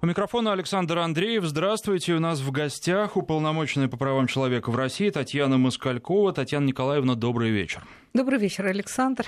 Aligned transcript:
У 0.00 0.06
микрофона 0.06 0.52
Александр 0.52 0.98
Андреев. 0.98 1.44
Здравствуйте. 1.44 2.14
У 2.14 2.20
нас 2.20 2.38
в 2.38 2.52
гостях 2.52 3.16
уполномоченная 3.16 3.88
по 3.88 3.96
правам 3.96 4.28
человека 4.28 4.70
в 4.70 4.76
России 4.76 5.10
Татьяна 5.10 5.58
Москалькова. 5.58 6.32
Татьяна 6.32 6.66
Николаевна, 6.66 7.16
добрый 7.16 7.50
вечер. 7.50 7.82
Добрый 8.14 8.38
вечер, 8.38 8.66
Александр. 8.66 9.26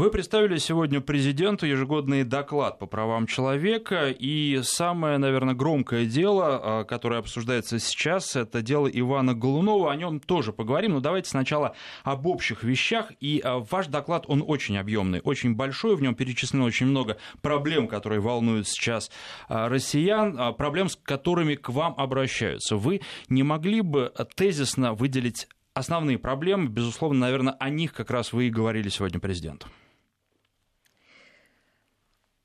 Вы 0.00 0.10
представили 0.10 0.56
сегодня 0.56 1.02
президенту 1.02 1.66
ежегодный 1.66 2.24
доклад 2.24 2.78
по 2.78 2.86
правам 2.86 3.26
человека, 3.26 4.08
и 4.08 4.60
самое, 4.62 5.18
наверное, 5.18 5.54
громкое 5.54 6.06
дело, 6.06 6.46
а, 6.80 6.84
которое 6.84 7.20
обсуждается 7.20 7.78
сейчас, 7.78 8.34
это 8.34 8.62
дело 8.62 8.86
Ивана 8.86 9.34
Голунова. 9.34 9.92
О 9.92 9.96
нем 9.96 10.18
тоже 10.18 10.54
поговорим, 10.54 10.92
но 10.92 11.00
давайте 11.00 11.28
сначала 11.28 11.76
об 12.02 12.26
общих 12.26 12.62
вещах. 12.64 13.12
И 13.20 13.42
а, 13.44 13.58
ваш 13.58 13.88
доклад, 13.88 14.24
он 14.26 14.42
очень 14.46 14.78
объемный, 14.78 15.20
очень 15.22 15.54
большой, 15.54 15.96
в 15.96 16.00
нем 16.00 16.14
перечислено 16.14 16.64
очень 16.64 16.86
много 16.86 17.18
проблем, 17.42 17.86
которые 17.86 18.22
волнуют 18.22 18.68
сейчас 18.68 19.10
а, 19.50 19.68
россиян, 19.68 20.54
проблем, 20.54 20.88
с 20.88 20.96
которыми 20.96 21.56
к 21.56 21.68
вам 21.68 21.94
обращаются. 21.98 22.76
Вы 22.76 23.02
не 23.28 23.42
могли 23.42 23.82
бы 23.82 24.10
тезисно 24.34 24.94
выделить 24.94 25.46
основные 25.74 26.18
проблемы, 26.18 26.68
безусловно, 26.68 27.20
наверное, 27.20 27.52
о 27.52 27.68
них 27.68 27.92
как 27.92 28.10
раз 28.10 28.32
вы 28.32 28.46
и 28.46 28.50
говорили 28.50 28.88
сегодня 28.88 29.20
президенту. 29.20 29.66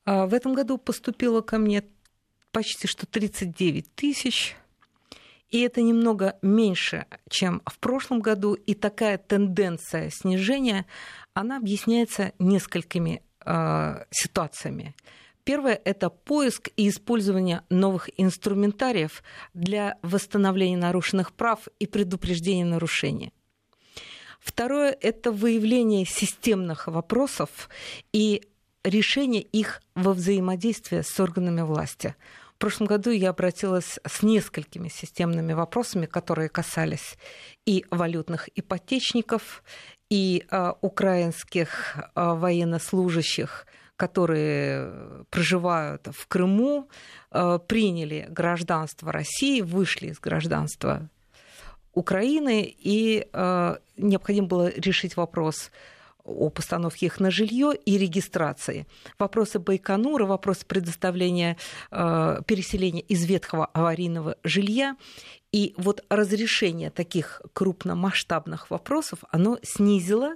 А, 0.06 0.28
в 0.28 0.34
этом 0.34 0.54
году 0.54 0.78
поступило 0.78 1.42
ко 1.42 1.58
мне 1.58 1.84
почти 2.52 2.88
что 2.88 3.06
39 3.06 3.94
тысяч. 3.96 4.56
И 5.50 5.62
это 5.62 5.82
немного 5.82 6.38
меньше, 6.42 7.06
чем 7.30 7.62
в 7.66 7.80
прошлом 7.80 8.20
году. 8.20 8.54
И 8.54 8.74
такая 8.74 9.18
тенденция 9.18 10.10
снижения, 10.10 10.86
она 11.34 11.58
объясняется 11.58 12.34
несколькими 12.40 13.22
э, 13.46 14.06
ситуациями. 14.10 14.96
Первое– 15.44 15.80
это 15.86 16.10
поиск 16.10 16.70
и 16.76 16.90
использование 16.90 17.62
новых 17.70 18.10
инструментариев 18.18 19.24
для 19.54 19.98
восстановления 20.02 20.78
нарушенных 20.78 21.34
прав 21.34 21.68
и 21.80 21.86
предупреждения 21.86 22.66
нарушений. 22.66 23.32
Второе– 24.40 24.98
это 25.02 25.32
выявление 25.32 26.06
системных 26.06 26.88
вопросов 26.88 27.70
и 28.12 28.48
решение 28.86 29.42
их 29.42 29.82
во 29.96 30.14
взаимодействии 30.14 31.02
с 31.02 31.20
органами 31.20 31.62
власти. 31.62 32.16
В 32.56 32.58
прошлом 32.58 32.88
году 32.88 33.10
я 33.10 33.32
обратилась 33.32 34.00
с 34.08 34.24
несколькими 34.24 34.88
системными 34.88 35.52
вопросами, 35.52 36.06
которые 36.06 36.48
касались 36.48 37.18
и 37.66 37.86
валютных 37.92 38.48
ипотечников, 38.56 39.64
и 40.10 40.46
э, 40.50 40.74
украинских 40.82 41.98
э, 41.98 42.06
военнослужащих, 42.16 43.66
которые 43.98 45.26
проживают 45.32 46.08
в 46.12 46.28
Крыму, 46.28 46.90
э, 47.32 47.60
приняли 47.68 48.28
гражданство 48.30 49.12
России, 49.12 49.62
вышли 49.62 50.08
из 50.08 50.20
гражданства 50.20 51.10
Украины, 51.94 52.64
и 52.78 53.28
э, 53.32 53.76
необходимо 53.98 54.48
было 54.48 54.70
решить 54.76 55.18
вопрос 55.18 55.72
о 56.26 56.50
постановке 56.50 57.06
их 57.06 57.20
на 57.20 57.32
жилье 57.32 57.74
и 57.86 57.98
регистрации. 57.98 58.88
Вопросы 59.20 59.60
Байконура, 59.60 60.26
вопросы 60.26 60.66
предоставления 60.66 61.58
э, 61.92 62.42
переселения 62.46 63.02
из 63.02 63.26
ветхого 63.26 63.68
аварийного 63.68 64.36
жилья. 64.44 64.98
И 65.52 65.74
вот 65.78 66.04
разрешение 66.10 66.90
таких 66.90 67.42
крупномасштабных 67.54 68.70
вопросов, 68.70 69.20
оно 69.32 69.58
снизило 69.64 70.36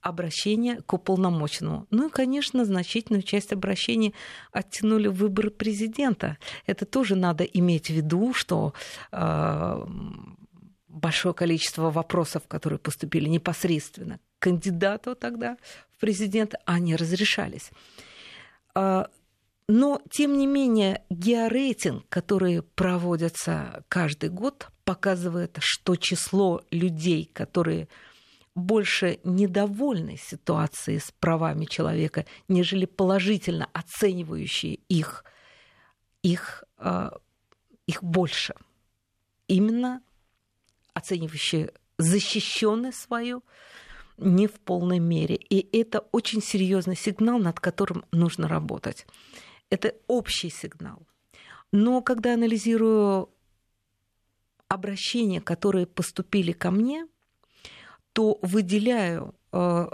обращение 0.00 0.80
к 0.82 0.92
уполномоченному. 0.92 1.86
Ну 1.90 2.08
и, 2.08 2.10
конечно, 2.10 2.64
значительную 2.64 3.22
часть 3.22 3.52
обращений 3.52 4.14
оттянули 4.52 5.08
выборы 5.08 5.50
президента. 5.50 6.38
Это 6.66 6.86
тоже 6.86 7.16
надо 7.16 7.44
иметь 7.44 7.88
в 7.88 7.90
виду, 7.90 8.32
что 8.32 8.72
э, 9.12 9.86
большое 10.90 11.34
количество 11.34 11.90
вопросов, 11.90 12.42
которые 12.48 12.78
поступили 12.78 13.28
непосредственно 13.28 14.18
к 14.18 14.42
кандидату 14.42 15.14
тогда 15.14 15.56
в 15.90 16.00
президент, 16.00 16.54
они 16.64 16.96
разрешались. 16.96 17.70
А, 18.74 19.08
но, 19.68 20.02
тем 20.10 20.36
не 20.36 20.46
менее, 20.46 21.04
георейтинг, 21.10 22.08
который 22.08 22.62
проводится 22.62 23.84
каждый 23.88 24.30
год, 24.30 24.68
показывает, 24.84 25.58
что 25.60 25.94
число 25.94 26.62
людей, 26.70 27.30
которые 27.32 27.88
больше 28.56 29.20
недовольны 29.22 30.16
ситуацией 30.16 30.98
с 30.98 31.12
правами 31.20 31.66
человека, 31.66 32.26
нежели 32.48 32.84
положительно 32.84 33.68
оценивающие 33.72 34.80
их, 34.88 35.24
их, 36.22 36.64
а, 36.76 37.12
их 37.86 38.02
больше. 38.02 38.54
Именно 39.46 40.02
оценивающие 40.94 41.72
защищенность 41.98 42.98
свою 42.98 43.42
не 44.16 44.46
в 44.46 44.60
полной 44.60 44.98
мере. 44.98 45.36
И 45.36 45.78
это 45.78 46.00
очень 46.12 46.42
серьезный 46.42 46.96
сигнал, 46.96 47.38
над 47.38 47.60
которым 47.60 48.04
нужно 48.12 48.48
работать. 48.48 49.06
Это 49.70 49.94
общий 50.06 50.50
сигнал. 50.50 51.06
Но 51.72 52.02
когда 52.02 52.34
анализирую 52.34 53.30
обращения, 54.68 55.40
которые 55.40 55.86
поступили 55.86 56.52
ко 56.52 56.70
мне, 56.70 57.06
то 58.12 58.38
выделяю 58.42 59.34
э, 59.52 59.86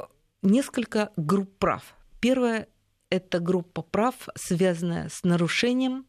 несколько 0.42 1.12
групп 1.16 1.58
прав. 1.58 1.94
Первое– 2.20 2.68
это 3.10 3.40
группа 3.40 3.82
прав, 3.82 4.28
связанная 4.34 5.08
с 5.08 5.22
нарушением 5.22 6.06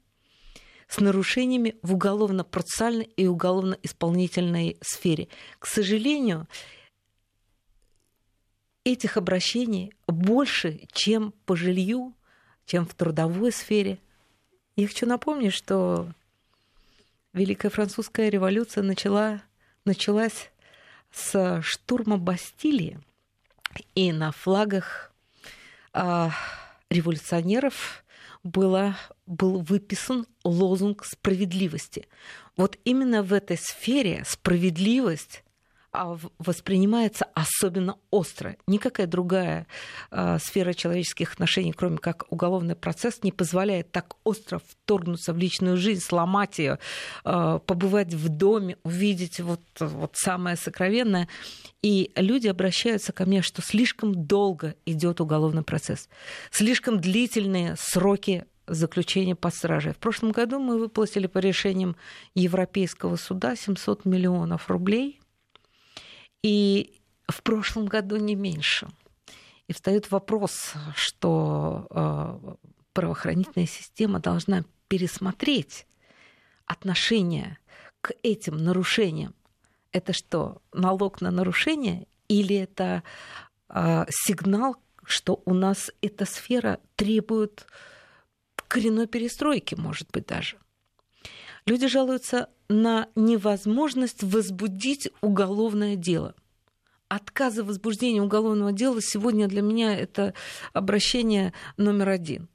с 0.87 0.99
нарушениями 0.99 1.75
в 1.81 1.93
уголовно-процессуальной 1.93 3.05
и 3.17 3.27
уголовно-исполнительной 3.27 4.77
сфере. 4.81 5.27
К 5.59 5.67
сожалению, 5.67 6.47
этих 8.83 9.17
обращений 9.17 9.93
больше, 10.07 10.87
чем 10.93 11.33
по 11.45 11.55
жилью, 11.55 12.13
чем 12.65 12.85
в 12.85 12.93
трудовой 12.93 13.51
сфере. 13.51 13.99
Я 14.75 14.87
хочу 14.87 15.05
напомнить, 15.05 15.53
что 15.53 16.13
Великая 17.33 17.69
Французская 17.69 18.29
революция 18.29 18.83
начала, 18.83 19.41
началась 19.85 20.51
с 21.11 21.61
штурма 21.61 22.17
Бастилии, 22.17 22.99
и 23.95 24.11
на 24.11 24.31
флагах 24.31 25.11
а, 25.93 26.31
революционеров 26.89 28.05
было, 28.47 28.97
был 29.25 29.59
выписан 29.59 30.25
лозунг 30.43 31.05
справедливости. 31.05 32.07
Вот 32.55 32.77
именно 32.85 33.21
в 33.23 33.33
этой 33.33 33.57
сфере 33.57 34.23
справедливость 34.25 35.43
воспринимается 35.91 37.25
особенно 37.33 37.97
остро. 38.11 38.55
Никакая 38.67 39.07
другая 39.07 39.67
э, 40.11 40.37
сфера 40.39 40.73
человеческих 40.73 41.33
отношений, 41.33 41.73
кроме 41.73 41.97
как 41.97 42.25
уголовный 42.29 42.75
процесс, 42.75 43.23
не 43.23 43.31
позволяет 43.31 43.91
так 43.91 44.15
остро 44.23 44.59
вторгнуться 44.59 45.33
в 45.33 45.37
личную 45.37 45.77
жизнь, 45.77 46.01
сломать 46.01 46.59
ее, 46.59 46.79
э, 47.25 47.59
побывать 47.65 48.13
в 48.13 48.29
доме, 48.29 48.77
увидеть 48.83 49.39
вот, 49.39 49.61
вот 49.79 50.11
самое 50.15 50.55
сокровенное. 50.55 51.27
И 51.81 52.11
люди 52.15 52.47
обращаются 52.47 53.13
ко 53.13 53.25
мне, 53.25 53.41
что 53.41 53.61
слишком 53.61 54.13
долго 54.25 54.75
идет 54.85 55.21
уголовный 55.21 55.63
процесс, 55.63 56.09
слишком 56.51 56.99
длительные 56.99 57.75
сроки 57.77 58.45
заключения 58.67 59.35
под 59.35 59.55
стражей. 59.55 59.93
В 59.93 59.97
прошлом 59.97 60.31
году 60.31 60.59
мы 60.59 60.77
выплатили 60.77 61.27
по 61.27 61.37
решениям 61.37 61.95
Европейского 62.35 63.15
суда 63.15 63.55
700 63.55 64.05
миллионов 64.05 64.69
рублей– 64.69 65.21
и 66.43 67.01
в 67.27 67.41
прошлом 67.43 67.85
году 67.85 68.17
не 68.17 68.35
меньше. 68.35 68.87
И 69.67 69.73
встает 69.73 70.11
вопрос, 70.11 70.73
что 70.95 71.87
э, 71.89 72.55
правоохранительная 72.93 73.67
система 73.67 74.19
должна 74.19 74.63
пересмотреть 74.87 75.85
отношение 76.65 77.57
к 78.01 78.13
этим 78.23 78.57
нарушениям. 78.57 79.35
Это 79.91 80.13
что, 80.13 80.61
налог 80.71 81.21
на 81.21 81.31
нарушение 81.31 82.07
или 82.27 82.55
это 82.55 83.03
э, 83.69 84.05
сигнал, 84.09 84.77
что 85.03 85.41
у 85.45 85.53
нас 85.53 85.91
эта 86.01 86.25
сфера 86.25 86.79
требует 86.95 87.67
коренной 88.67 89.07
перестройки, 89.07 89.75
может 89.75 90.11
быть, 90.11 90.27
даже? 90.27 90.57
Люди 91.67 91.87
жалуются 91.87 92.49
на 92.69 93.09
невозможность 93.15 94.23
возбудить 94.23 95.09
уголовное 95.19 95.97
дело. 95.97 96.33
Отказа 97.09 97.61
в 97.61 97.67
возбуждении 97.67 98.21
уголовного 98.21 98.71
дела 98.71 99.01
сегодня 99.01 99.49
для 99.49 99.61
меня 99.61 99.93
это 99.93 100.33
обращение 100.71 101.51
номер 101.75 102.07
один. 102.07 102.47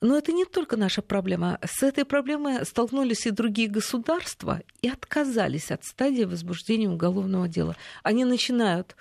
Но 0.00 0.16
это 0.16 0.30
не 0.30 0.44
только 0.44 0.76
наша 0.76 1.02
проблема. 1.02 1.58
С 1.64 1.82
этой 1.82 2.04
проблемой 2.04 2.64
столкнулись 2.64 3.26
и 3.26 3.30
другие 3.30 3.68
государства 3.68 4.62
и 4.82 4.88
отказались 4.88 5.72
от 5.72 5.84
стадии 5.84 6.24
возбуждения 6.24 6.88
уголовного 6.88 7.48
дела. 7.48 7.76
Они 8.04 8.24
начинают 8.24 8.94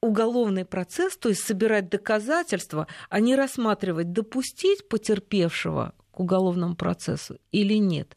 уголовный 0.00 0.64
процесс, 0.64 1.16
то 1.16 1.28
есть 1.28 1.42
собирать 1.42 1.88
доказательства, 1.88 2.86
а 3.08 3.18
не 3.18 3.34
рассматривать, 3.34 4.12
допустить 4.12 4.88
потерпевшего 4.88 5.92
к 6.10 6.20
уголовному 6.20 6.74
процессу 6.76 7.38
или 7.52 7.74
нет. 7.74 8.16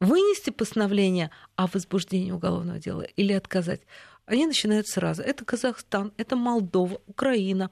Вынести 0.00 0.50
постановление 0.50 1.30
о 1.56 1.66
возбуждении 1.66 2.30
уголовного 2.30 2.78
дела 2.78 3.02
или 3.02 3.32
отказать. 3.32 3.80
Они 4.26 4.46
начинают 4.46 4.86
сразу. 4.86 5.22
Это 5.22 5.44
Казахстан, 5.44 6.12
это 6.16 6.36
Молдова, 6.36 7.00
Украина. 7.06 7.70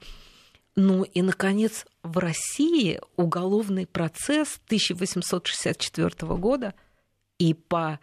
Ну 0.75 1.03
и, 1.03 1.21
наконец, 1.21 1.85
в 2.03 2.17
России 2.17 2.99
уголовный 3.15 3.87
процесс 3.87 4.59
1864 4.65 6.35
года 6.35 6.73
и 7.37 7.53
по 7.53 7.99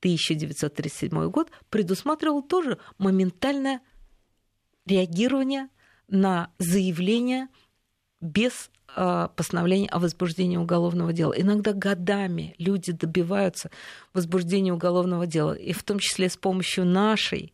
1937 0.00 1.30
год 1.30 1.50
предусматривал 1.68 2.42
тоже 2.42 2.78
моментальное 2.98 3.80
реагирование 4.86 5.68
на 6.08 6.50
заявление 6.58 7.48
без 8.20 8.70
э, 8.96 9.28
постановления 9.36 9.88
о 9.88 9.98
возбуждении 9.98 10.56
уголовного 10.56 11.12
дела. 11.12 11.32
Иногда 11.36 11.72
годами 11.72 12.54
люди 12.58 12.92
добиваются 12.92 13.70
возбуждения 14.12 14.72
уголовного 14.72 15.26
дела, 15.26 15.52
и 15.52 15.72
в 15.72 15.82
том 15.82 15.98
числе 15.98 16.28
с 16.28 16.36
помощью 16.36 16.84
нашей 16.84 17.52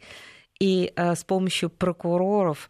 и 0.59 0.93
э, 0.95 1.15
с 1.15 1.25
помощью 1.25 1.71
прокуроров 1.71 2.69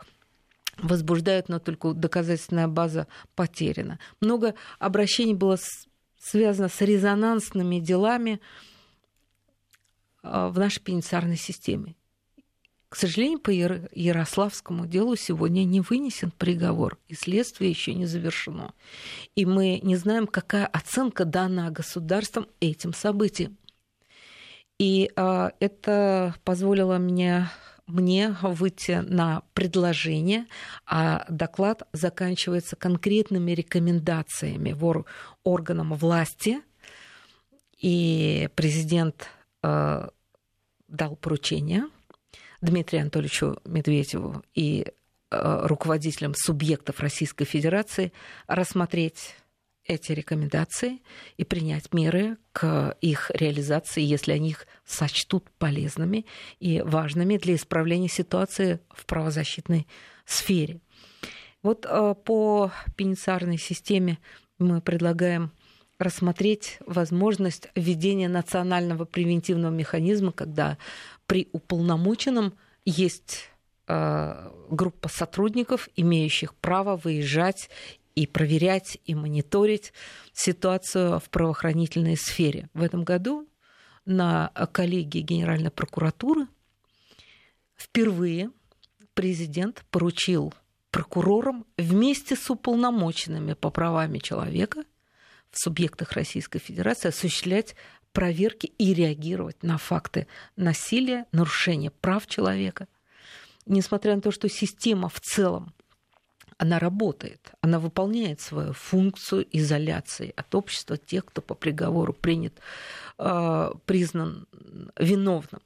возбуждают, 0.79 1.49
но 1.49 1.59
только 1.59 1.93
доказательная 1.93 2.69
база 2.69 3.07
потеряна. 3.35 3.99
Много 4.21 4.55
обращений 4.79 5.35
было 5.35 5.59
связано 6.19 6.69
с 6.69 6.81
резонансными 6.81 7.79
делами 7.79 8.41
э, 10.23 10.49
в 10.49 10.59
нашей 10.59 10.83
пенитенциарной 10.83 11.37
системе. 11.37 11.95
К 12.97 12.99
сожалению, 12.99 13.41
по 13.41 13.51
Ярославскому 13.51 14.87
делу 14.87 15.17
сегодня 15.17 15.65
не 15.65 15.83
вынесен 15.83 16.31
приговор, 16.31 16.97
и 17.09 17.15
следствие 17.15 17.69
еще 17.69 17.93
не 17.93 18.07
завершено. 18.07 18.73
И 19.35 19.45
мы 19.45 19.81
не 19.83 19.97
знаем, 19.97 20.27
какая 20.27 20.65
оценка 20.65 21.27
дана 21.27 21.71
государством 21.71 22.47
этим 22.59 22.95
событиям. 22.95 23.59
И 24.79 25.11
а, 25.15 25.53
это 25.61 26.37
позволило 26.43 26.97
мне 26.97 27.51
мне 27.87 28.35
выйти 28.41 29.03
на 29.07 29.43
предложение, 29.53 30.47
а 30.87 31.27
доклад 31.29 31.87
заканчивается 31.93 32.77
конкретными 32.77 33.53
рекомендациями 33.53 34.73
вор 34.73 35.05
органам 35.45 35.93
власти, 35.93 36.63
и 37.79 38.49
президент 38.55 39.29
э, 39.63 40.09
дал 40.89 41.17
поручение 41.17 41.91
Дмитрию 42.67 43.03
Анатольевичу 43.03 43.59
Медведеву 43.65 44.43
и 44.55 44.87
э, 45.31 45.67
руководителям 45.67 46.35
субъектов 46.35 47.01
Российской 47.01 47.45
Федерации 47.45 48.13
рассмотреть 48.49 49.37
эти 49.85 50.11
рекомендации 50.11 51.01
и 51.37 51.45
принять 51.45 51.95
меры 51.95 52.39
к 52.53 52.97
их 53.01 53.31
реализации, 53.33 54.03
если 54.03 54.33
они 54.33 54.51
их 54.51 54.67
сочтут 54.85 55.49
полезными 55.59 56.27
и 56.59 56.83
важными 56.83 57.37
для 57.37 57.55
исправления 57.55 58.09
ситуации 58.09 58.81
в 58.91 59.07
правозащитной 59.07 59.87
сфере. 60.25 60.81
Вот 61.62 61.87
э, 61.89 62.15
по 62.25 62.73
пенитенциарной 62.97 63.59
системе 63.59 64.19
мы 64.59 64.81
предлагаем 64.81 65.53
рассмотреть 65.99 66.79
возможность 66.85 67.69
введения 67.75 68.29
национального 68.29 69.05
превентивного 69.05 69.73
механизма, 69.73 70.33
когда 70.33 70.79
при 71.26 71.49
уполномоченном 71.52 72.55
есть 72.84 73.50
э, 73.88 74.50
группа 74.70 75.08
сотрудников, 75.08 75.88
имеющих 75.96 76.55
право 76.55 76.96
выезжать 76.96 77.70
и 78.14 78.26
проверять, 78.26 78.99
и 79.05 79.14
мониторить 79.14 79.93
ситуацию 80.32 81.20
в 81.20 81.28
правоохранительной 81.31 82.17
сфере. 82.17 82.69
В 82.73 82.82
этом 82.82 83.05
году 83.05 83.46
на 84.05 84.49
коллегии 84.73 85.20
Генеральной 85.20 85.70
прокуратуры 85.70 86.46
впервые 87.76 88.50
президент 89.14 89.84
поручил 89.90 90.55
прокурорам 90.90 91.67
вместе 91.76 92.37
с 92.37 92.49
уполномоченными 92.49 93.52
по 93.52 93.70
правам 93.70 94.19
человека 94.20 94.84
в 95.50 95.58
субъектах 95.58 96.12
Российской 96.12 96.58
Федерации 96.58 97.08
осуществлять 97.08 97.75
проверки 98.17 98.73
и 98.79 98.95
реагировать 98.95 99.63
на 99.63 99.77
факты 99.77 100.27
насилия, 100.57 101.27
нарушения 101.33 101.91
прав 101.91 102.27
человека. 102.27 102.89
Несмотря 103.67 104.15
на 104.15 104.23
то, 104.23 104.31
что 104.31 104.49
система 104.49 105.11
в 105.11 105.21
целом 105.21 105.75
она 106.57 106.79
работает, 106.79 107.53
она 107.61 107.79
выполняет 107.79 108.41
свою 108.41 108.73
функцию 108.73 109.47
изоляции 109.53 110.33
от 110.35 110.55
общества 110.55 110.97
тех, 110.97 111.27
кто 111.27 111.43
по 111.43 111.55
приговору 111.55 112.15
принят, 112.15 112.55
э, 113.19 113.71
признан 113.85 114.49
виновным. 114.99 115.61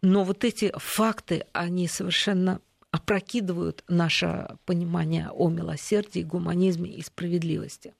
Но 0.00 0.24
вот 0.24 0.42
эти 0.44 0.72
факты, 0.78 1.44
они 1.52 1.86
совершенно 1.86 2.62
опрокидывают 2.92 3.84
наше 3.88 4.56
понимание 4.64 5.28
о 5.28 5.50
милосердии, 5.50 6.22
гуманизме 6.22 6.88
и 6.88 7.02
справедливости. 7.02 7.92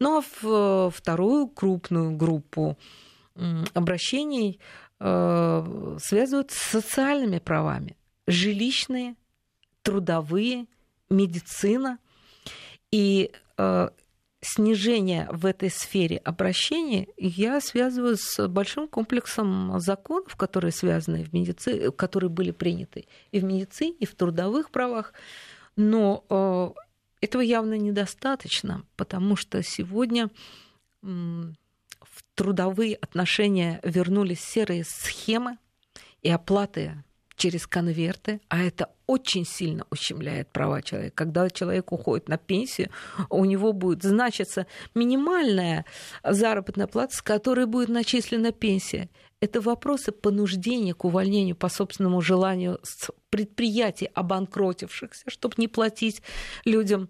Ну 0.00 0.18
а 0.18 0.24
в 0.42 0.90
вторую 0.90 1.46
крупную 1.46 2.16
группу 2.16 2.76
обращений 3.74 4.60
э, 5.00 5.96
связывают 6.00 6.50
с 6.50 6.56
социальными 6.56 7.38
правами, 7.38 7.96
жилищные, 8.26 9.14
трудовые, 9.82 10.66
медицина. 11.10 11.98
И 12.90 13.30
э, 13.56 13.88
снижение 14.40 15.28
в 15.30 15.46
этой 15.46 15.70
сфере 15.70 16.18
обращений 16.18 17.08
я 17.16 17.60
связываю 17.60 18.16
с 18.16 18.48
большим 18.48 18.88
комплексом 18.88 19.78
законов, 19.80 20.36
которые 20.36 20.72
связаны 20.72 21.24
в 21.24 21.32
медицине, 21.32 21.90
которые 21.90 22.30
были 22.30 22.50
приняты 22.50 23.06
и 23.30 23.40
в 23.40 23.44
медицине, 23.44 23.94
и 23.98 24.06
в 24.06 24.14
трудовых 24.14 24.70
правах. 24.70 25.12
Но 25.76 26.24
э, 26.28 26.70
этого 27.20 27.42
явно 27.42 27.74
недостаточно, 27.78 28.84
потому 28.96 29.36
что 29.36 29.62
сегодня 29.62 30.30
трудовые 32.34 32.96
отношения 32.96 33.80
вернулись 33.82 34.40
серые 34.40 34.84
схемы 34.84 35.58
и 36.22 36.30
оплаты 36.30 37.02
через 37.38 37.66
конверты, 37.66 38.40
а 38.48 38.58
это 38.58 38.90
очень 39.06 39.46
сильно 39.46 39.86
ущемляет 39.90 40.50
права 40.50 40.82
человека. 40.82 41.14
Когда 41.16 41.48
человек 41.48 41.92
уходит 41.92 42.28
на 42.28 42.36
пенсию, 42.36 42.90
у 43.30 43.44
него 43.44 43.72
будет 43.72 44.02
значиться 44.02 44.66
минимальная 44.94 45.86
заработная 46.22 46.86
плата, 46.86 47.16
с 47.16 47.22
которой 47.22 47.66
будет 47.66 47.88
начислена 47.88 48.52
пенсия. 48.52 49.08
Это 49.40 49.60
вопросы 49.60 50.10
понуждения 50.10 50.94
к 50.94 51.04
увольнению 51.04 51.54
по 51.54 51.68
собственному 51.68 52.20
желанию 52.20 52.80
с 52.82 53.10
предприятий, 53.30 54.10
обанкротившихся, 54.14 55.30
чтобы 55.30 55.54
не 55.58 55.68
платить 55.68 56.22
людям 56.64 57.08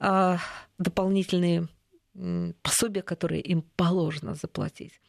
а, 0.00 0.38
дополнительные 0.78 1.68
пособия, 2.62 3.02
которые 3.02 3.40
им 3.40 3.62
положено 3.76 4.34
заплатить. 4.34 5.00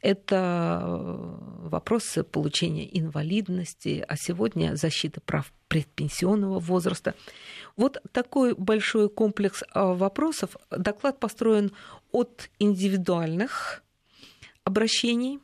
Это 0.00 0.80
э, 0.82 1.68
вопросы 1.68 2.22
получения 2.22 2.88
инвалидности, 2.98 4.04
а 4.06 4.16
сегодня 4.16 4.76
защита 4.76 5.20
прав 5.20 5.52
предпенсионного 5.68 6.60
возраста. 6.60 7.14
Вот 7.76 8.00
такой 8.12 8.54
большой 8.54 9.08
комплекс 9.08 9.62
э, 9.62 9.66
вопросов. 9.74 10.56
Доклад 10.70 11.18
построен 11.18 11.72
от 12.12 12.50
индивидуальных 12.58 13.82
обращений, 14.62 15.40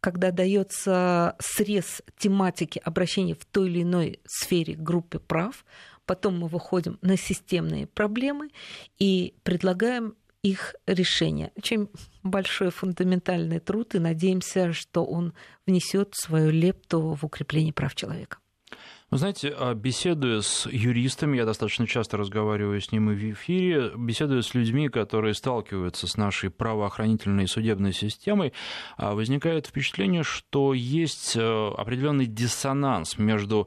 когда 0.00 0.30
дается 0.30 1.36
срез 1.38 2.02
тематики 2.18 2.80
обращений 2.84 3.34
в 3.34 3.44
той 3.44 3.68
или 3.68 3.82
иной 3.82 4.20
сфере 4.26 4.74
группы 4.74 5.18
прав, 5.18 5.64
потом 6.06 6.38
мы 6.38 6.48
выходим 6.48 6.98
на 7.02 7.16
системные 7.16 7.86
проблемы 7.86 8.50
и 8.98 9.34
предлагаем 9.42 10.16
их 10.42 10.74
решения. 10.86 11.52
Очень 11.56 11.88
большой 12.22 12.70
фундаментальный 12.70 13.60
труд, 13.60 13.94
и 13.94 13.98
надеемся, 13.98 14.72
что 14.72 15.04
он 15.04 15.34
внесет 15.66 16.14
свою 16.14 16.50
лепту 16.50 17.14
в 17.14 17.24
укрепление 17.24 17.72
прав 17.72 17.94
человека. 17.94 18.38
Вы 19.10 19.18
знаете, 19.18 19.52
а, 19.58 19.74
беседуя 19.74 20.40
с 20.40 20.66
юристами, 20.66 21.36
я 21.36 21.44
достаточно 21.44 21.84
часто 21.84 22.16
разговариваю 22.16 22.80
с 22.80 22.92
ним 22.92 23.10
и 23.10 23.14
в 23.16 23.32
эфире, 23.32 23.90
беседуя 23.96 24.40
с 24.40 24.54
людьми, 24.54 24.88
которые 24.88 25.34
сталкиваются 25.34 26.06
с 26.06 26.16
нашей 26.16 26.48
правоохранительной 26.50 27.44
и 27.44 27.48
судебной 27.48 27.92
системой, 27.92 28.52
а, 28.96 29.16
возникает 29.16 29.66
впечатление, 29.66 30.22
что 30.22 30.74
есть 30.74 31.36
а, 31.36 31.74
определенный 31.76 32.26
диссонанс 32.26 33.18
между 33.18 33.66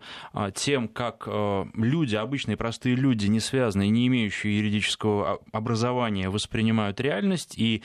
тем, 0.55 0.87
как 0.87 1.27
люди, 1.27 2.15
обычные 2.15 2.55
простые 2.55 2.95
люди, 2.95 3.27
не 3.27 3.39
связанные, 3.39 3.89
не 3.89 4.07
имеющие 4.07 4.57
юридического 4.57 5.39
образования, 5.51 6.29
воспринимают 6.29 6.99
реальность, 7.01 7.55
и 7.57 7.83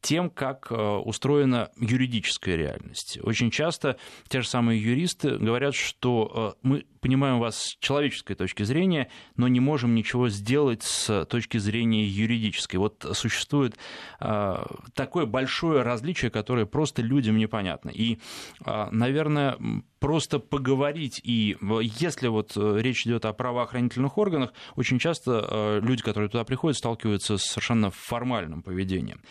тем, 0.00 0.30
как 0.30 0.70
э, 0.70 0.74
устроена 0.74 1.70
юридическая 1.76 2.56
реальность. 2.56 3.18
Очень 3.22 3.50
часто 3.50 3.96
те 4.28 4.42
же 4.42 4.48
самые 4.48 4.80
юристы 4.82 5.36
говорят, 5.36 5.74
что 5.74 6.54
э, 6.54 6.58
мы 6.62 6.84
понимаем 7.00 7.38
вас 7.38 7.58
с 7.58 7.76
человеческой 7.80 8.34
точки 8.34 8.62
зрения, 8.62 9.10
но 9.36 9.48
не 9.48 9.60
можем 9.60 9.94
ничего 9.94 10.28
сделать 10.28 10.82
с 10.82 11.24
точки 11.26 11.58
зрения 11.58 12.04
юридической. 12.06 12.76
Вот 12.76 13.06
существует 13.12 13.76
э, 14.20 14.64
такое 14.94 15.26
большое 15.26 15.82
различие, 15.82 16.30
которое 16.30 16.66
просто 16.66 17.02
людям 17.02 17.36
непонятно. 17.36 17.90
И, 17.90 18.18
э, 18.64 18.88
наверное, 18.90 19.56
просто 19.98 20.38
поговорить. 20.38 21.20
И 21.24 21.56
если 21.98 22.28
вот 22.28 22.56
э, 22.56 22.78
речь 22.80 23.06
идет 23.06 23.24
о 23.24 23.32
правоохранительных 23.32 24.16
органах, 24.18 24.52
очень 24.76 24.98
часто 24.98 25.46
э, 25.48 25.80
люди, 25.82 26.02
которые 26.02 26.30
туда 26.30 26.44
приходят, 26.44 26.76
сталкиваются 26.76 27.36
с 27.36 27.42
совершенно 27.42 27.90
формальным 27.90 28.62
поведением. 28.62 29.22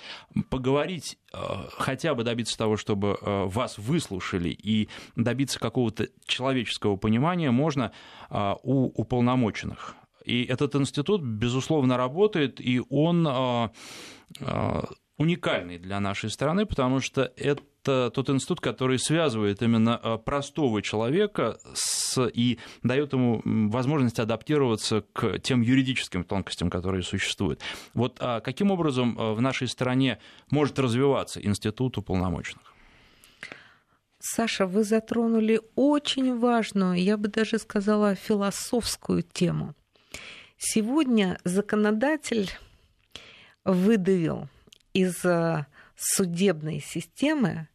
Поговорить, 0.49 1.17
э, 1.33 1.37
хотя 1.77 2.13
бы 2.13 2.23
добиться 2.23 2.57
того, 2.57 2.77
чтобы 2.77 3.17
вас 3.21 3.77
выслушали 3.77 4.49
и 4.49 4.89
добиться 5.15 5.59
какого-то 5.59 6.07
человеческого 6.25 6.95
понимания 6.95 7.51
можно 7.51 7.66
у 8.63 9.01
уполномоченных. 9.01 9.95
И 10.25 10.43
этот 10.43 10.75
институт, 10.75 11.21
безусловно, 11.21 11.97
работает, 11.97 12.59
и 12.59 12.81
он 12.89 13.27
уникальный 15.17 15.79
для 15.79 15.99
нашей 15.99 16.29
страны, 16.29 16.65
потому 16.65 16.99
что 16.99 17.31
это 17.37 18.11
тот 18.11 18.29
институт, 18.29 18.59
который 18.59 18.99
связывает 18.99 19.61
именно 19.63 20.19
простого 20.25 20.81
человека 20.81 21.57
с, 21.73 22.21
и 22.33 22.59
дает 22.83 23.13
ему 23.13 23.41
возможность 23.45 24.19
адаптироваться 24.19 25.05
к 25.13 25.39
тем 25.39 25.61
юридическим 25.61 26.23
тонкостям, 26.23 26.69
которые 26.69 27.01
существуют. 27.03 27.61
Вот 27.93 28.17
а 28.19 28.41
каким 28.41 28.69
образом 28.69 29.15
в 29.15 29.41
нашей 29.41 29.69
стране 29.69 30.19
может 30.51 30.77
развиваться 30.77 31.41
институт 31.41 31.97
уполномоченных? 31.97 32.76
Саша, 34.29 34.65
вы 34.65 34.83
затронули 34.83 35.61
очень 35.75 36.37
важную, 36.37 37.01
я 37.01 37.17
бы 37.17 37.29
даже 37.29 37.57
сказала, 37.59 38.15
философскую 38.15 39.21
тему. 39.23 39.73
Сегодня 40.57 41.39
законодатель 41.45 42.51
выдавил 43.63 44.49
из 44.93 45.23
э, 45.23 45.65
судебной 45.95 46.81
системы 46.81 47.69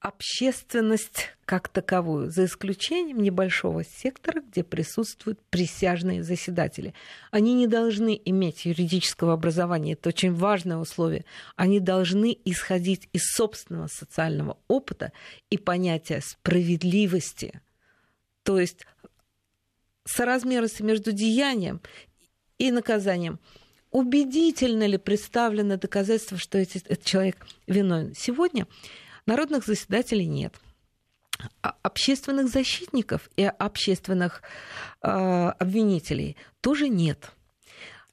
общественность 0.00 1.36
как 1.44 1.68
таковую, 1.68 2.30
за 2.30 2.44
исключением 2.44 3.22
небольшого 3.22 3.84
сектора, 3.84 4.40
где 4.40 4.62
присутствуют 4.62 5.40
присяжные 5.48 6.22
заседатели. 6.22 6.92
Они 7.30 7.54
не 7.54 7.66
должны 7.66 8.20
иметь 8.24 8.66
юридического 8.66 9.32
образования, 9.32 9.92
это 9.92 10.08
очень 10.08 10.34
важное 10.34 10.76
условие. 10.76 11.24
Они 11.54 11.80
должны 11.80 12.36
исходить 12.44 13.08
из 13.12 13.22
собственного 13.34 13.86
социального 13.86 14.58
опыта 14.68 15.12
и 15.50 15.56
понятия 15.56 16.20
справедливости, 16.20 17.60
то 18.42 18.58
есть 18.58 18.86
соразмерности 20.04 20.82
между 20.82 21.12
деянием 21.12 21.80
и 22.58 22.70
наказанием 22.70 23.38
убедительно 23.90 24.86
ли 24.86 24.98
представлено 24.98 25.76
доказательство, 25.76 26.38
что 26.38 26.58
этот 26.58 27.02
человек 27.04 27.46
виновен. 27.66 28.14
Сегодня 28.14 28.66
Народных 29.26 29.66
заседателей 29.66 30.26
нет. 30.26 30.54
А 31.62 31.74
общественных 31.82 32.48
защитников 32.48 33.28
и 33.36 33.44
общественных 33.44 34.42
э, 35.02 35.08
обвинителей 35.08 36.36
тоже 36.60 36.88
нет. 36.88 37.32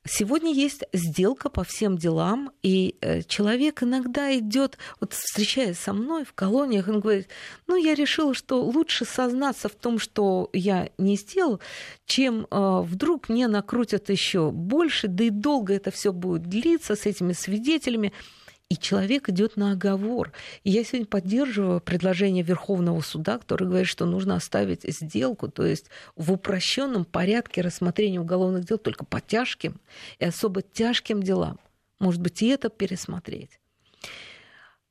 Сегодня 0.05 0.51
есть 0.51 0.83
сделка 0.91 1.47
по 1.47 1.63
всем 1.63 1.97
делам, 1.97 2.51
и 2.61 2.97
э, 2.99 3.21
человек 3.21 3.83
иногда 3.83 4.37
идет, 4.37 4.77
вот 4.99 5.13
встречаясь 5.13 5.79
со 5.79 5.93
мной 5.93 6.25
в 6.25 6.33
колониях, 6.33 6.89
он 6.89 6.99
говорит, 6.99 7.29
ну, 7.67 7.77
я 7.77 7.95
решил, 7.95 8.33
что 8.33 8.61
лучше 8.61 9.05
сознаться 9.05 9.69
в 9.69 9.75
том, 9.75 9.99
что 9.99 10.49
я 10.51 10.89
не 10.97 11.15
сделал, 11.15 11.61
чем 12.05 12.47
э, 12.51 12.81
вдруг 12.81 13.29
мне 13.29 13.47
накрутят 13.47 14.09
еще 14.09 14.51
больше, 14.51 15.07
да 15.07 15.23
и 15.23 15.29
долго 15.29 15.73
это 15.73 15.89
все 15.89 16.11
будет 16.11 16.49
длиться 16.49 16.97
с 16.97 17.05
этими 17.05 17.31
свидетелями 17.31 18.11
и 18.69 18.77
человек 18.77 19.29
идет 19.29 19.55
на 19.55 19.73
оговор. 19.73 20.31
И 20.63 20.71
я 20.71 20.83
сегодня 20.83 21.05
поддерживаю 21.05 21.79
предложение 21.79 22.43
Верховного 22.43 23.01
суда, 23.01 23.37
который 23.37 23.67
говорит, 23.67 23.87
что 23.87 24.05
нужно 24.05 24.35
оставить 24.35 24.83
сделку, 24.83 25.47
то 25.47 25.65
есть 25.65 25.87
в 26.15 26.31
упрощенном 26.31 27.05
порядке 27.05 27.61
рассмотрения 27.61 28.19
уголовных 28.19 28.65
дел 28.65 28.77
только 28.77 29.05
по 29.05 29.21
тяжким 29.21 29.79
и 30.19 30.25
особо 30.25 30.61
тяжким 30.61 31.21
делам. 31.21 31.59
Может 31.99 32.21
быть, 32.21 32.41
и 32.41 32.47
это 32.47 32.69
пересмотреть. 32.69 33.59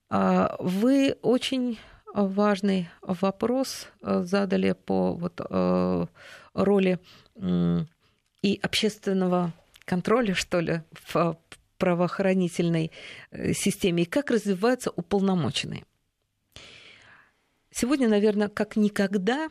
А, 0.08 0.56
вы 0.60 1.16
очень 1.22 1.78
важный 2.14 2.88
вопрос 3.00 3.88
э, 4.02 4.22
задали 4.22 4.72
по 4.72 5.14
вот, 5.14 5.40
э, 5.40 6.06
роли 6.54 6.98
и 8.42 8.60
общественного 8.62 9.52
контроля, 9.84 10.34
что 10.34 10.60
ли, 10.60 10.82
в 10.92 11.38
правоохранительной 11.82 12.92
э, 13.32 13.54
системе 13.54 14.04
и 14.04 14.06
как 14.06 14.30
развиваются 14.30 14.92
уполномоченные. 14.94 15.84
Сегодня, 17.72 18.08
наверное, 18.08 18.46
как 18.46 18.76
никогда 18.76 19.48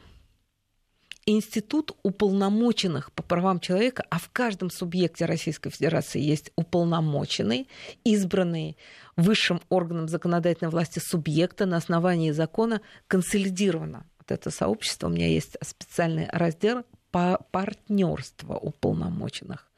институт 1.26 1.92
уполномоченных 2.04 3.12
по 3.12 3.22
правам 3.22 3.60
человека, 3.60 4.06
а 4.10 4.18
в 4.18 4.30
каждом 4.30 4.70
субъекте 4.70 5.26
Российской 5.26 5.72
Федерации 5.72 6.22
есть 6.22 6.54
уполномоченный, 6.56 7.68
избранный 8.06 8.78
высшим 9.18 9.62
органом 9.68 10.08
законодательной 10.08 10.72
власти 10.72 11.00
субъекта 11.00 11.66
на 11.66 11.76
основании 11.76 12.32
закона 12.32 12.80
консолидировано. 13.08 14.06
Вот 14.20 14.32
это 14.32 14.52
сообщество, 14.52 15.08
у 15.08 15.12
меня 15.12 15.28
есть 15.28 15.58
специальный 15.62 16.30
раздел 16.32 16.86
по 17.12 17.46
партнерство 17.52 18.56
уполномоченных. 18.56 19.71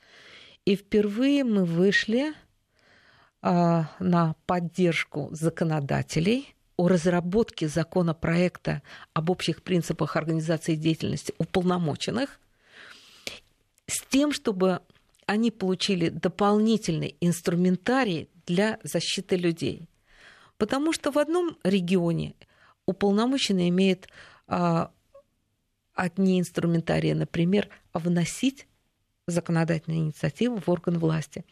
И 0.65 0.75
впервые 0.75 1.43
мы 1.43 1.65
вышли 1.65 2.33
а, 3.41 3.89
на 3.99 4.35
поддержку 4.45 5.29
законодателей 5.31 6.55
о 6.77 6.87
разработке 6.87 7.67
законопроекта 7.67 8.81
об 9.13 9.29
общих 9.29 9.61
принципах 9.61 10.15
организации 10.15 10.75
деятельности 10.75 11.33
уполномоченных 11.37 12.39
с 13.87 14.01
тем, 14.05 14.31
чтобы 14.31 14.81
они 15.25 15.51
получили 15.51 16.09
дополнительный 16.09 17.15
инструментарий 17.19 18.29
для 18.45 18.79
защиты 18.83 19.35
людей. 19.35 19.87
Потому 20.57 20.93
что 20.93 21.11
в 21.11 21.17
одном 21.17 21.57
регионе 21.63 22.35
уполномоченный 22.85 23.69
имеет 23.69 24.07
а, 24.47 24.91
одни 25.93 26.39
инструментарии, 26.39 27.13
например, 27.13 27.69
вносить 27.93 28.67
законодательную 29.27 30.01
инициативу 30.01 30.57
в 30.57 30.69
орган 30.69 30.99
власти, 30.99 31.45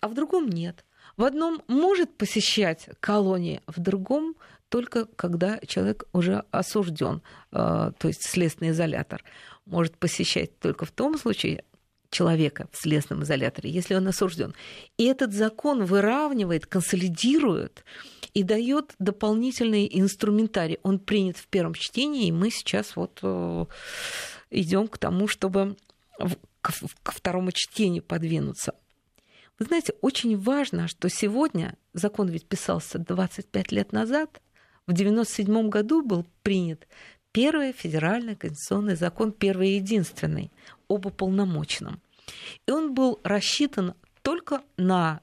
а 0.00 0.08
в 0.08 0.14
другом 0.14 0.48
нет. 0.48 0.84
В 1.16 1.24
одном 1.24 1.62
может 1.68 2.16
посещать 2.16 2.88
колонии, 3.00 3.60
в 3.66 3.80
другом 3.80 4.36
только 4.68 5.04
когда 5.04 5.60
человек 5.66 6.04
уже 6.12 6.44
осужден, 6.50 7.20
э, 7.52 7.92
то 7.98 8.08
есть 8.08 8.24
следственный 8.26 8.70
изолятор. 8.70 9.22
Может 9.66 9.98
посещать 9.98 10.58
только 10.58 10.86
в 10.86 10.90
том 10.90 11.18
случае 11.18 11.64
человека 12.08 12.68
в 12.72 12.78
следственном 12.78 13.24
изоляторе, 13.24 13.70
если 13.70 13.94
он 13.94 14.06
осужден. 14.08 14.54
И 14.96 15.04
этот 15.04 15.32
закон 15.32 15.84
выравнивает, 15.84 16.66
консолидирует 16.66 17.84
и 18.34 18.42
дает 18.42 18.94
дополнительный 18.98 19.88
инструментарий. 19.90 20.78
Он 20.82 20.98
принят 20.98 21.36
в 21.36 21.48
первом 21.48 21.74
чтении, 21.74 22.28
и 22.28 22.32
мы 22.32 22.50
сейчас 22.50 22.96
вот 22.96 23.18
э, 23.22 23.66
идем 24.50 24.88
к 24.88 24.98
тому, 24.98 25.28
чтобы 25.28 25.76
ко 26.62 26.72
второму 27.12 27.52
чтению 27.52 28.02
подвинуться. 28.02 28.74
Вы 29.58 29.66
знаете, 29.66 29.94
очень 30.00 30.38
важно, 30.38 30.88
что 30.88 31.08
сегодня, 31.08 31.76
закон 31.92 32.28
ведь 32.28 32.46
писался 32.46 32.98
25 32.98 33.72
лет 33.72 33.92
назад, 33.92 34.40
в 34.86 34.92
1997 34.92 35.68
году 35.68 36.02
был 36.02 36.26
принят 36.42 36.88
первый 37.32 37.72
федеральный 37.72 38.34
конституционный 38.34 38.96
закон, 38.96 39.32
первый 39.32 39.70
и 39.70 39.76
единственный, 39.76 40.50
об 40.88 41.06
уполномоченном. 41.06 42.00
И 42.66 42.70
он 42.70 42.94
был 42.94 43.20
рассчитан 43.22 43.94
только 44.22 44.62
на 44.76 45.20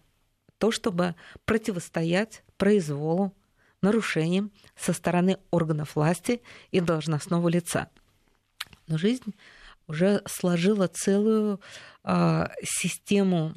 то, 0.57 0.71
чтобы 0.71 1.15
противостоять 1.45 2.43
произволу, 2.57 3.33
нарушениям 3.81 4.51
со 4.75 4.93
стороны 4.93 5.37
органов 5.51 5.95
власти 5.95 6.41
и 6.71 6.81
должностного 6.81 7.47
лица. 7.47 7.89
Но 8.87 8.97
жизнь 8.97 9.35
уже 9.89 10.21
сложила 10.27 10.87
целую 10.87 11.59
э, 12.03 12.47
систему 12.63 13.55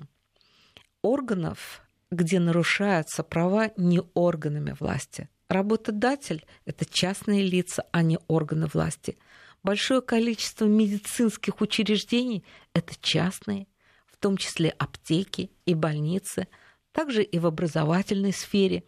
органов, 1.03 1.83
где 2.11 2.41
нарушаются 2.41 3.23
права 3.23 3.71
не 3.77 4.01
органами 4.15 4.75
власти. 4.79 5.29
Работодатель– 5.49 6.47
это 6.65 6.87
частные 6.87 7.43
лица, 7.43 7.85
а 7.93 8.03
не 8.03 8.19
органы 8.27 8.67
власти. 8.73 9.19
Большое 9.63 10.01
количество 10.01 10.65
медицинских 10.65 11.61
учреждений– 11.61 12.45
это 12.75 12.95
частные, 13.01 13.67
в 14.07 14.17
том 14.17 14.39
числе 14.39 14.71
аптеки 14.71 15.51
и 15.67 15.75
больницы. 15.75 16.49
Также 16.93 17.23
и 17.23 17.39
в 17.39 17.47
образовательной 17.47 18.33
сфере. 18.33 18.85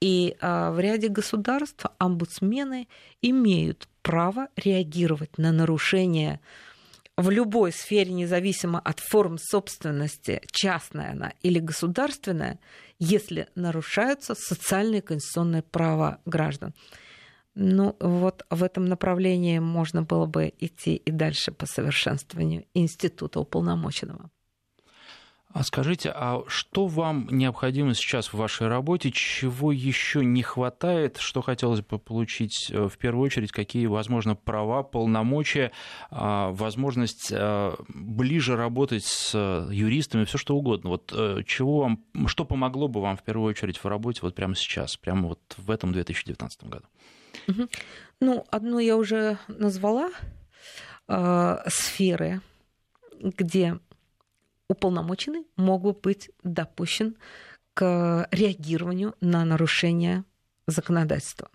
И 0.00 0.36
а, 0.40 0.72
в 0.72 0.80
ряде 0.80 1.08
государств 1.08 1.86
омбудсмены 1.98 2.88
имеют 3.22 3.88
право 4.02 4.48
реагировать 4.56 5.38
на 5.38 5.52
нарушения 5.52 6.40
в 7.16 7.30
любой 7.30 7.72
сфере, 7.72 8.12
независимо 8.12 8.78
от 8.78 9.00
форм 9.00 9.38
собственности, 9.38 10.42
частная 10.52 11.12
она 11.12 11.32
или 11.42 11.58
государственная, 11.58 12.60
если 12.98 13.48
нарушаются 13.54 14.34
социальные 14.34 15.00
и 15.00 15.04
конституционные 15.04 15.62
права 15.62 16.20
граждан. 16.26 16.74
Ну, 17.54 17.96
вот 18.00 18.44
в 18.50 18.62
этом 18.62 18.84
направлении 18.84 19.58
можно 19.60 20.02
было 20.02 20.26
бы 20.26 20.52
идти 20.58 20.96
и 20.96 21.10
дальше 21.10 21.52
по 21.52 21.64
совершенствованию 21.64 22.66
института 22.74 23.40
уполномоченного. 23.40 24.30
А 25.56 25.62
скажите, 25.62 26.12
а 26.14 26.42
что 26.48 26.86
вам 26.86 27.28
необходимо 27.30 27.94
сейчас 27.94 28.26
в 28.26 28.34
вашей 28.34 28.68
работе, 28.68 29.10
чего 29.10 29.72
еще 29.72 30.22
не 30.22 30.42
хватает, 30.42 31.16
что 31.16 31.40
хотелось 31.40 31.80
бы 31.80 31.98
получить 31.98 32.70
э, 32.70 32.88
в 32.90 32.98
первую 32.98 33.24
очередь, 33.24 33.52
какие, 33.52 33.86
возможно, 33.86 34.36
права, 34.36 34.82
полномочия, 34.82 35.72
а, 36.10 36.50
возможность 36.50 37.28
э, 37.32 37.74
ближе 37.88 38.54
работать 38.54 39.06
с 39.06 39.34
юристами, 39.70 40.24
все 40.24 40.36
что 40.36 40.54
угодно. 40.54 40.90
Вот 40.90 41.10
э, 41.16 41.42
чего 41.46 41.78
вам, 41.78 42.04
что 42.26 42.44
помогло 42.44 42.88
бы 42.88 43.00
вам 43.00 43.16
в 43.16 43.22
первую 43.22 43.48
очередь 43.48 43.78
в 43.78 43.86
работе 43.86 44.20
вот 44.20 44.34
прямо 44.34 44.54
сейчас, 44.54 44.98
прямо 44.98 45.28
вот 45.28 45.40
в 45.56 45.70
этом 45.70 45.90
2019 45.90 46.64
году? 46.64 46.84
Ну, 48.20 48.44
одну 48.50 48.78
я 48.78 48.94
уже 48.94 49.38
назвала 49.48 50.10
э, 51.08 51.56
сферы, 51.68 52.42
где 53.22 53.78
уполномоченный 54.68 55.46
мог 55.56 55.82
бы 55.82 55.92
быть 55.92 56.30
допущен 56.42 57.16
к 57.74 58.28
реагированию 58.30 59.14
на 59.20 59.44
нарушение 59.44 60.24
законодательства. 60.66 61.50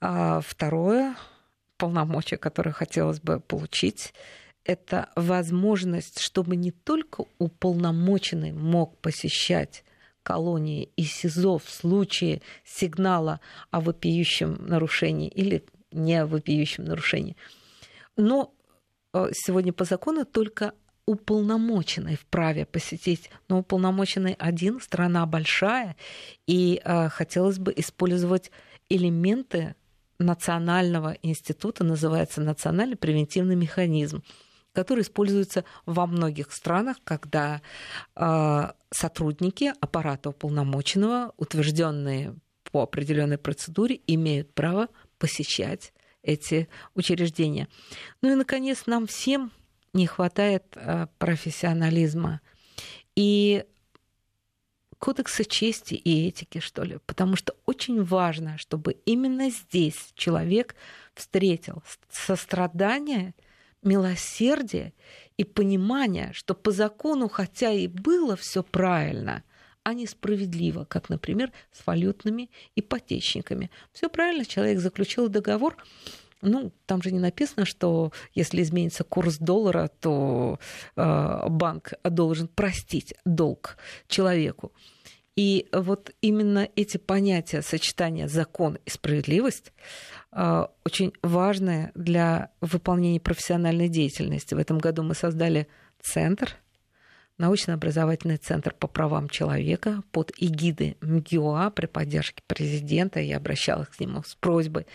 А 0.00 0.40
второе 0.40 1.16
полномочие, 1.76 2.38
которое 2.38 2.72
хотелось 2.72 3.20
бы 3.20 3.40
получить, 3.40 4.14
это 4.64 5.10
возможность, 5.16 6.20
чтобы 6.20 6.56
не 6.56 6.70
только 6.70 7.24
уполномоченный 7.38 8.52
мог 8.52 8.98
посещать 8.98 9.84
колонии 10.22 10.90
и 10.96 11.04
СИЗО 11.04 11.58
в 11.58 11.68
случае 11.68 12.40
сигнала 12.64 13.40
о 13.70 13.80
вопиющем 13.80 14.56
нарушении 14.66 15.28
или 15.28 15.64
не 15.92 16.24
вопиющем 16.24 16.84
нарушении. 16.84 17.36
Но 18.16 18.54
э, 19.12 19.28
сегодня 19.32 19.72
по 19.72 19.84
закону 19.84 20.24
только 20.24 20.72
уполномоченный 21.06 22.16
вправе 22.16 22.64
посетить, 22.64 23.30
но 23.48 23.58
уполномоченный 23.58 24.34
один, 24.38 24.80
страна 24.80 25.26
большая, 25.26 25.96
и 26.46 26.80
э, 26.82 27.08
хотелось 27.08 27.58
бы 27.58 27.72
использовать 27.76 28.50
элементы 28.88 29.74
национального 30.18 31.16
института, 31.22 31.84
называется 31.84 32.40
национальный 32.40 32.96
превентивный 32.96 33.56
механизм, 33.56 34.22
который 34.72 35.02
используется 35.02 35.64
во 35.86 36.06
многих 36.06 36.52
странах, 36.52 36.96
когда 37.04 37.60
э, 38.16 38.72
сотрудники 38.90 39.72
аппарата 39.80 40.30
уполномоченного, 40.30 41.34
утвержденные 41.36 42.34
по 42.72 42.82
определенной 42.82 43.38
процедуре, 43.38 44.00
имеют 44.06 44.54
право 44.54 44.88
посещать 45.18 45.92
эти 46.22 46.68
учреждения. 46.94 47.68
Ну 48.22 48.32
и, 48.32 48.34
наконец, 48.34 48.86
нам 48.86 49.06
всем 49.06 49.52
не 49.94 50.06
хватает 50.06 50.64
э, 50.74 51.06
профессионализма 51.18 52.40
и 53.16 53.64
кодекса 54.98 55.44
чести 55.44 55.94
и 55.94 56.28
этики, 56.28 56.60
что 56.60 56.82
ли. 56.82 56.98
Потому 57.06 57.36
что 57.36 57.54
очень 57.66 58.02
важно, 58.02 58.58
чтобы 58.58 58.92
именно 59.04 59.50
здесь 59.50 60.12
человек 60.14 60.74
встретил 61.14 61.82
сострадание, 62.10 63.34
милосердие 63.82 64.94
и 65.36 65.44
понимание, 65.44 66.32
что 66.32 66.54
по 66.54 66.70
закону, 66.70 67.28
хотя 67.28 67.70
и 67.70 67.86
было 67.86 68.34
все 68.34 68.62
правильно, 68.62 69.44
а 69.82 69.92
несправедливо, 69.92 70.86
как, 70.86 71.10
например, 71.10 71.52
с 71.70 71.86
валютными 71.86 72.50
ипотечниками. 72.74 73.70
Все 73.92 74.08
правильно, 74.08 74.46
человек 74.46 74.78
заключил 74.78 75.28
договор, 75.28 75.76
ну, 76.44 76.72
там 76.86 77.02
же 77.02 77.10
не 77.10 77.18
написано, 77.18 77.64
что 77.64 78.12
если 78.34 78.62
изменится 78.62 79.04
курс 79.04 79.38
доллара, 79.38 79.90
то 80.00 80.58
э, 80.96 81.48
банк 81.48 81.92
должен 82.04 82.48
простить 82.48 83.14
долг 83.24 83.76
человеку. 84.08 84.72
И 85.36 85.66
вот 85.72 86.12
именно 86.20 86.68
эти 86.76 86.96
понятия 86.96 87.60
сочетания 87.60 88.28
закон 88.28 88.78
и 88.84 88.90
справедливость 88.90 89.72
э, 90.30 90.66
очень 90.84 91.12
важны 91.22 91.90
для 91.94 92.50
выполнения 92.60 93.20
профессиональной 93.20 93.88
деятельности. 93.88 94.54
В 94.54 94.58
этом 94.58 94.78
году 94.78 95.02
мы 95.02 95.14
создали 95.14 95.66
центр, 96.00 96.56
научно-образовательный 97.38 98.36
центр 98.36 98.72
по 98.72 98.86
правам 98.86 99.28
человека 99.28 100.04
под 100.12 100.32
эгидой 100.38 100.96
МГИОА 101.00 101.70
при 101.70 101.86
поддержке 101.86 102.44
президента. 102.46 103.18
Я 103.18 103.38
обращалась 103.38 103.88
к 103.88 103.98
нему 103.98 104.22
с 104.22 104.36
просьбой 104.36 104.86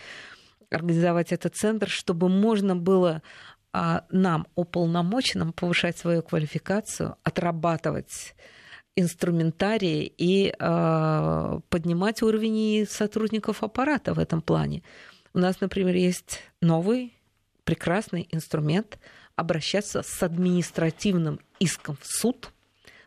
организовать 0.70 1.32
этот 1.32 1.54
центр, 1.56 1.88
чтобы 1.88 2.28
можно 2.28 2.76
было 2.76 3.22
а, 3.72 4.04
нам, 4.10 4.46
уполномоченным, 4.54 5.52
повышать 5.52 5.98
свою 5.98 6.22
квалификацию, 6.22 7.16
отрабатывать 7.22 8.34
инструментарии 8.96 10.12
и 10.18 10.52
э, 10.58 11.60
поднимать 11.68 12.22
уровень 12.22 12.86
сотрудников 12.88 13.62
аппарата 13.62 14.14
в 14.14 14.18
этом 14.18 14.42
плане. 14.42 14.82
У 15.32 15.38
нас, 15.38 15.60
например, 15.60 15.94
есть 15.94 16.40
новый 16.60 17.14
прекрасный 17.64 18.28
инструмент 18.32 18.98
обращаться 19.36 20.02
с 20.02 20.22
административным 20.22 21.40
иском 21.60 21.96
в 22.00 22.06
суд 22.06 22.50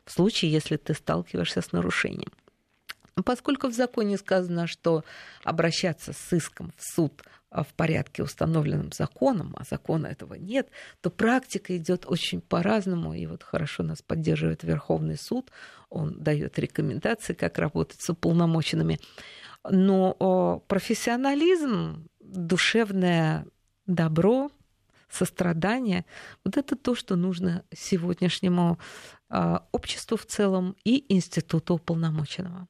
в 0.06 0.12
случае, 0.12 0.52
если 0.52 0.78
ты 0.78 0.93
сталкиваешься 0.93 1.62
с 1.62 1.71
нарушением. 1.71 2.32
Поскольку 3.26 3.67
в 3.67 3.73
законе 3.73 4.17
сказано, 4.17 4.65
что 4.67 5.04
обращаться 5.43 6.13
с 6.13 6.34
иском 6.34 6.73
в 6.78 6.95
суд 6.95 7.21
в 7.62 7.74
порядке, 7.76 8.24
установленном 8.24 8.92
законом, 8.92 9.56
а 9.60 9.63
закона 9.63 10.08
этого 10.08 10.34
нет, 10.34 10.70
то 11.02 11.12
практика 11.12 11.78
идет 11.78 12.06
очень 12.08 12.42
по-разному. 12.42 13.13
И 13.13 13.28
вот 13.28 13.44
хорошо 13.44 13.84
нас 13.84 14.02
поддерживает 14.02 14.63
Верховный 14.63 15.18
суд, 15.18 15.52
он 15.89 16.24
дает 16.24 16.58
рекомендации, 16.58 17.34
как 17.34 17.60
работать 17.60 18.02
с 18.02 18.10
уполномоченными. 18.10 19.00
Но 19.70 20.63
профессионализм, 20.68 22.10
душевное 22.20 23.46
добро, 23.86 24.50
сострадание, 25.10 26.06
вот 26.44 26.58
это 26.58 26.76
то, 26.76 26.96
что 26.96 27.16
нужно 27.16 27.63
сегодняшнему 27.74 28.80
а, 29.30 29.68
обществу 29.72 30.18
в 30.18 30.26
целом 30.26 30.76
и 30.84 31.06
институту 31.13 31.76
уполномоченного. 31.76 32.68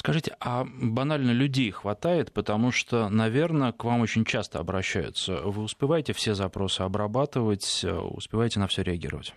Скажите, 0.00 0.34
а 0.40 0.64
банально 0.64 1.30
людей 1.30 1.70
хватает, 1.70 2.32
потому 2.32 2.72
что, 2.72 3.10
наверное, 3.10 3.72
к 3.72 3.84
вам 3.84 4.00
очень 4.00 4.24
часто 4.24 4.58
обращаются. 4.58 5.42
Вы 5.42 5.62
успеваете 5.62 6.14
все 6.14 6.34
запросы 6.34 6.80
обрабатывать, 6.80 7.84
успеваете 7.84 8.60
на 8.60 8.66
все 8.66 8.82
реагировать? 8.82 9.34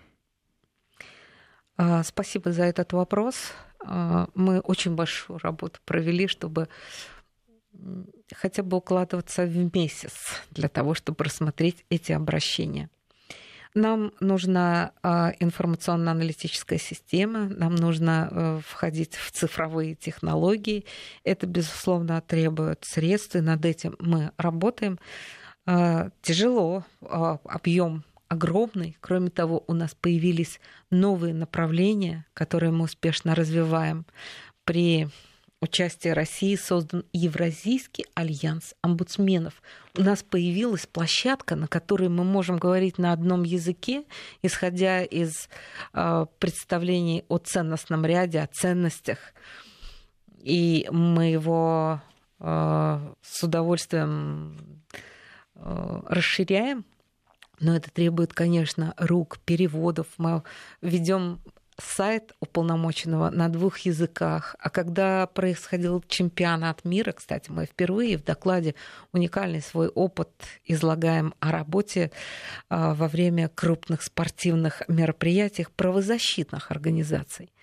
А, 1.76 2.02
спасибо 2.04 2.54
за 2.54 2.64
этот 2.64 2.94
вопрос. 2.94 3.52
А, 3.86 4.30
мы 4.36 4.62
очень 4.62 4.96
большую 4.96 5.38
работу 5.40 5.82
провели, 5.84 6.30
чтобы 6.30 6.70
хотя 8.34 8.64
бы 8.64 8.78
укладываться 8.78 9.44
в 9.46 9.76
месяц 9.76 10.14
для 10.52 10.70
того, 10.70 10.94
чтобы 10.94 11.26
рассмотреть 11.26 11.84
эти 11.90 12.14
обращения. 12.14 12.90
Нам 13.76 14.12
нужна 14.20 14.92
а, 15.02 15.34
информационно-аналитическая 15.40 16.78
система, 16.78 17.50
нам 17.50 17.74
нужно 17.76 18.28
э, 18.30 18.60
входить 18.68 19.16
в 19.16 19.32
цифровые 19.32 19.96
технологии. 19.96 20.86
Это, 21.24 21.48
безусловно, 21.48 22.22
требует 22.22 22.86
средств, 22.86 23.36
и 23.36 23.42
над 23.42 23.66
этим 23.66 23.96
мы 24.00 24.32
работаем. 24.38 25.00
А, 25.66 26.10
тяжело, 26.22 26.86
а, 27.02 27.40
объем 27.46 28.04
огромный. 28.28 28.98
Кроме 29.00 29.30
того, 29.30 29.64
у 29.68 29.74
нас 29.74 29.96
появились 29.96 30.60
новые 30.92 31.34
направления, 31.34 32.26
которые 32.34 32.72
мы 32.72 32.86
успешно 32.86 33.34
развиваем 33.34 34.06
при 34.66 35.10
участия 35.64 36.12
России 36.12 36.56
создан 36.56 37.06
Евразийский 37.14 38.06
альянс 38.16 38.76
омбудсменов. 38.82 39.62
У 39.98 40.02
нас 40.02 40.22
появилась 40.22 40.86
площадка, 40.86 41.56
на 41.56 41.68
которой 41.68 42.10
мы 42.10 42.26
можем 42.26 42.58
говорить 42.58 42.98
на 42.98 43.14
одном 43.14 43.44
языке, 43.44 44.04
исходя 44.42 45.04
из 45.04 45.50
э, 45.94 46.26
представлений 46.40 47.24
о 47.30 47.38
ценностном 47.38 48.06
ряде, 48.06 48.42
о 48.42 48.48
ценностях. 48.48 49.20
И 50.40 50.86
мы 50.92 51.32
его 51.32 52.02
э, 52.40 53.14
с 53.22 53.44
удовольствием 53.44 54.84
э, 55.56 56.02
расширяем. 56.08 56.86
Но 57.62 57.74
это 57.74 57.90
требует, 57.90 58.34
конечно, 58.34 58.94
рук, 58.98 59.40
переводов. 59.46 60.08
Мы 60.18 60.44
ведем 60.82 61.40
сайт 61.80 62.34
уполномоченного 62.40 63.30
на 63.30 63.50
двух 63.50 63.80
языках. 63.80 64.56
А 64.60 64.70
когда 64.70 65.28
происходил 65.28 66.04
чемпионат 66.08 66.86
мира, 66.86 67.12
кстати, 67.12 67.50
мы 67.52 67.66
впервые 67.66 68.18
в 68.18 68.24
докладе 68.24 68.76
уникальный 69.12 69.62
свой 69.62 69.88
опыт 69.88 70.30
излагаем 70.66 71.34
о 71.40 71.52
работе 71.52 72.12
а, 72.70 72.94
во 72.94 73.08
время 73.08 73.50
крупных 73.50 74.02
спортивных 74.02 74.82
мероприятий 74.88 75.68
правозащитных 75.76 76.72
организаций. 76.72 77.54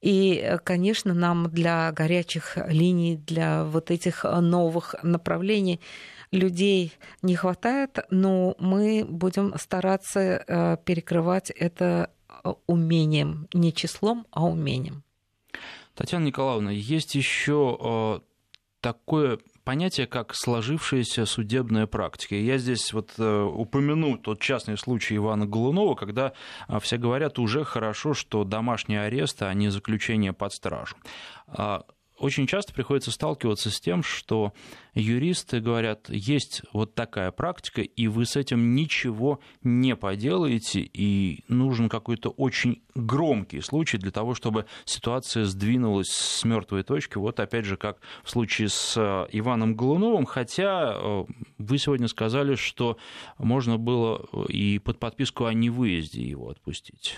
И, 0.00 0.56
конечно, 0.64 1.14
нам 1.14 1.48
для 1.48 1.92
горячих 1.92 2.58
линий, 2.66 3.16
для 3.16 3.64
вот 3.64 3.92
этих 3.92 4.24
новых 4.24 4.96
направлений 5.04 5.80
людей 6.32 6.92
не 7.22 7.36
хватает, 7.36 7.98
но 8.10 8.56
мы 8.58 9.04
будем 9.08 9.54
стараться 9.58 10.20
э, 10.20 10.76
перекрывать 10.84 11.50
это 11.50 12.10
э, 12.10 12.21
умением, 12.66 13.48
не 13.52 13.72
числом, 13.72 14.26
а 14.30 14.44
умением. 14.46 15.02
Татьяна 15.94 16.24
Николаевна, 16.24 16.70
есть 16.70 17.14
еще 17.14 17.78
э, 17.80 18.20
такое 18.80 19.38
понятие, 19.64 20.06
как 20.06 20.34
сложившаяся 20.34 21.26
судебная 21.26 21.86
практика. 21.86 22.34
я 22.34 22.58
здесь 22.58 22.92
вот 22.92 23.12
упомяну 23.18 24.18
тот 24.18 24.40
частный 24.40 24.76
случай 24.76 25.16
Ивана 25.16 25.46
Голунова, 25.46 25.94
когда 25.94 26.32
все 26.80 26.96
говорят, 26.96 27.38
уже 27.38 27.62
хорошо, 27.64 28.14
что 28.14 28.44
домашний 28.44 28.96
арест, 28.96 29.42
а 29.42 29.54
не 29.54 29.68
заключение 29.68 30.32
под 30.32 30.52
стражу. 30.52 30.96
Очень 32.22 32.46
часто 32.46 32.72
приходится 32.72 33.10
сталкиваться 33.10 33.68
с 33.68 33.80
тем, 33.80 34.04
что 34.04 34.52
юристы 34.94 35.58
говорят, 35.58 36.08
есть 36.08 36.62
вот 36.72 36.94
такая 36.94 37.32
практика, 37.32 37.82
и 37.82 38.06
вы 38.06 38.26
с 38.26 38.36
этим 38.36 38.76
ничего 38.76 39.40
не 39.64 39.96
поделаете, 39.96 40.82
и 40.82 41.42
нужен 41.48 41.88
какой-то 41.88 42.30
очень 42.30 42.80
громкий 42.94 43.60
случай 43.60 43.98
для 43.98 44.12
того, 44.12 44.34
чтобы 44.34 44.66
ситуация 44.84 45.46
сдвинулась 45.46 46.10
с 46.10 46.44
мертвой 46.44 46.84
точки. 46.84 47.18
Вот 47.18 47.40
опять 47.40 47.64
же, 47.64 47.76
как 47.76 47.98
в 48.22 48.30
случае 48.30 48.68
с 48.68 48.94
э, 48.96 49.26
Иваном 49.32 49.74
Голуновым, 49.74 50.24
хотя 50.24 50.94
э, 50.94 51.24
вы 51.58 51.78
сегодня 51.78 52.06
сказали, 52.06 52.54
что 52.54 52.98
можно 53.36 53.78
было 53.78 54.24
и 54.48 54.78
под 54.78 55.00
подписку 55.00 55.46
о 55.46 55.54
невыезде 55.54 56.22
его 56.22 56.50
отпустить. 56.50 57.16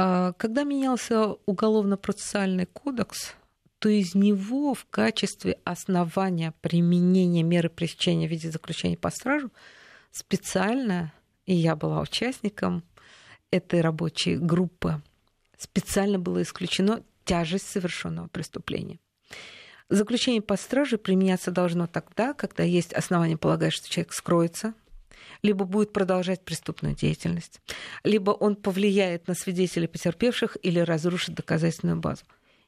А, 0.00 0.32
когда 0.34 0.62
менялся 0.62 1.34
уголовно-процессуальный 1.46 2.66
кодекс, 2.66 3.34
то 3.80 3.88
из 3.88 4.14
него 4.14 4.72
в 4.74 4.84
качестве 4.84 5.58
основания 5.64 6.54
применения 6.60 7.42
меры 7.42 7.68
пресечения 7.68 8.28
в 8.28 8.30
виде 8.30 8.48
заключения 8.48 8.96
по 8.96 9.10
стражу 9.10 9.50
специально, 10.12 11.12
и 11.46 11.54
я 11.56 11.74
была 11.74 12.00
участником 12.00 12.84
этой 13.50 13.80
рабочей 13.80 14.36
группы, 14.36 15.02
специально 15.58 16.20
было 16.20 16.42
исключено 16.42 17.02
тяжесть 17.24 17.66
совершенного 17.66 18.28
преступления. 18.28 19.00
Заключение 19.88 20.42
по 20.42 20.56
страже 20.56 20.96
применяться 20.96 21.50
должно 21.50 21.88
тогда, 21.88 22.34
когда 22.34 22.62
есть 22.62 22.92
основания 22.92 23.36
полагать, 23.36 23.72
что 23.72 23.90
человек 23.90 24.12
скроется, 24.12 24.74
либо 25.42 25.64
будет 25.64 25.92
продолжать 25.92 26.44
преступную 26.44 26.94
деятельность, 26.94 27.60
либо 28.04 28.30
он 28.30 28.56
повлияет 28.56 29.28
на 29.28 29.34
свидетелей 29.34 29.86
потерпевших 29.86 30.56
или 30.62 30.80
разрушит 30.80 31.34
доказательную 31.34 31.98
базу. 31.98 32.24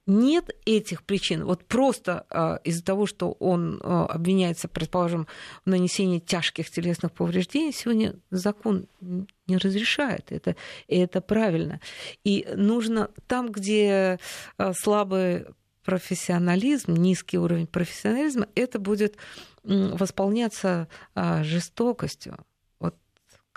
Нет 0.07 0.51
этих 0.65 1.05
причин. 1.05 1.45
Вот 1.45 1.65
просто 1.67 2.27
э, 2.31 2.59
из-за 2.65 2.83
того, 2.83 3.07
что 3.07 3.33
он 3.33 3.81
э, 3.81 3.87
обвиняется, 3.87 4.67
предположим, 4.67 5.29
в 5.65 5.71
нанесении 5.71 6.19
тяжких 6.19 6.71
телесных 6.71 7.13
повреждений, 7.13 7.73
сегодня 7.73 8.17
закон 8.31 8.89
не 9.01 9.57
разрешает. 9.57 10.33
Это, 10.33 10.57
и 10.89 10.97
это 10.97 11.21
правильно. 11.21 11.81
И 12.25 12.49
нужно 12.57 13.11
там, 13.27 13.53
где 13.53 14.19
э, 14.59 14.73
слабый 14.75 15.45
профессионализм, 15.85 16.95
низкий 16.95 17.39
уровень 17.39 17.67
профессионализма, 17.67 18.49
это 18.55 18.79
будет 18.79 19.17
восполняться 19.63 20.89
жестокостью 21.15 22.39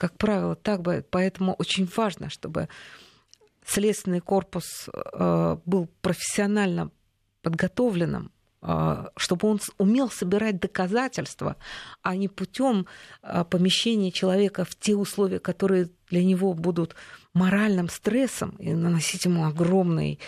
как 0.04 0.18
правило, 0.18 0.58
так 0.58 0.82
бы, 0.82 1.06
поэтому 1.10 1.54
очень 1.54 1.90
важно, 1.96 2.30
чтобы 2.30 2.68
следственный 3.66 4.20
корпус 4.20 4.90
э, 4.92 5.58
был 5.64 5.88
профессионально 6.02 6.92
подготовленным, 7.42 8.30
э, 8.64 9.06
чтобы 9.16 9.48
он 9.48 9.62
умел 9.78 10.10
собирать 10.10 10.60
доказательства, 10.60 11.56
а 12.02 12.18
не 12.18 12.28
путем 12.28 12.86
э, 13.22 13.46
помещения 13.50 14.12
человека 14.12 14.66
в 14.66 14.76
те 14.76 14.94
условия, 14.94 15.40
которые 15.40 15.90
для 16.10 16.26
него 16.26 16.54
будут 16.54 16.96
моральным 17.34 17.88
стрессом 17.88 18.58
и 18.60 18.74
наносить 18.74 19.24
ему 19.24 19.46
огромный 19.46 20.20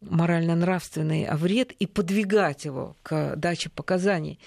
морально-нравственный 0.00 1.28
вред 1.34 1.72
и 1.72 1.84
подвигать 1.84 2.64
его 2.64 2.96
к 3.02 3.36
даче 3.36 3.68
показаний. 3.68 4.40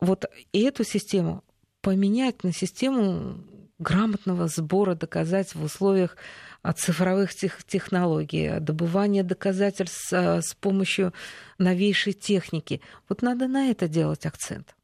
Вот 0.00 0.24
эту 0.52 0.82
систему 0.82 1.44
поменять 1.84 2.42
на 2.42 2.52
систему 2.52 3.44
грамотного 3.78 4.48
сбора 4.48 4.94
доказательств 4.94 5.56
в 5.56 5.64
условиях 5.64 6.16
а, 6.62 6.72
цифровых 6.72 7.34
технологий, 7.34 8.60
добывания 8.60 9.22
доказательств 9.22 10.12
а, 10.12 10.40
с 10.40 10.54
помощью 10.54 11.12
новейшей 11.58 12.12
техники. 12.12 12.80
Вот 13.08 13.22
надо 13.22 13.48
на 13.48 13.70
это 13.70 13.88
делать 13.88 14.26
акцент. 14.26 14.74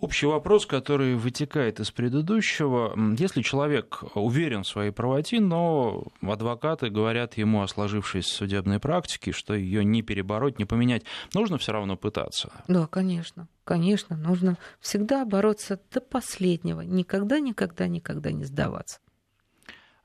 Общий 0.00 0.26
вопрос, 0.26 0.64
который 0.64 1.16
вытекает 1.16 1.80
из 1.80 1.90
предыдущего. 1.90 2.96
Если 3.18 3.42
человек 3.42 4.04
уверен 4.14 4.62
в 4.62 4.68
своей 4.68 4.92
правоте, 4.92 5.40
но 5.40 6.06
адвокаты 6.22 6.88
говорят 6.88 7.36
ему 7.36 7.62
о 7.62 7.66
сложившейся 7.66 8.32
судебной 8.32 8.78
практике, 8.78 9.32
что 9.32 9.54
ее 9.54 9.84
не 9.84 10.02
перебороть, 10.02 10.60
не 10.60 10.66
поменять, 10.66 11.02
нужно 11.34 11.58
все 11.58 11.72
равно 11.72 11.96
пытаться. 11.96 12.52
Да, 12.68 12.86
конечно. 12.86 13.48
Конечно, 13.64 14.16
нужно 14.16 14.56
всегда 14.78 15.24
бороться 15.24 15.80
до 15.92 16.00
последнего. 16.00 16.82
Никогда, 16.82 17.40
никогда, 17.40 17.88
никогда 17.88 18.30
не 18.30 18.44
сдаваться. 18.44 19.00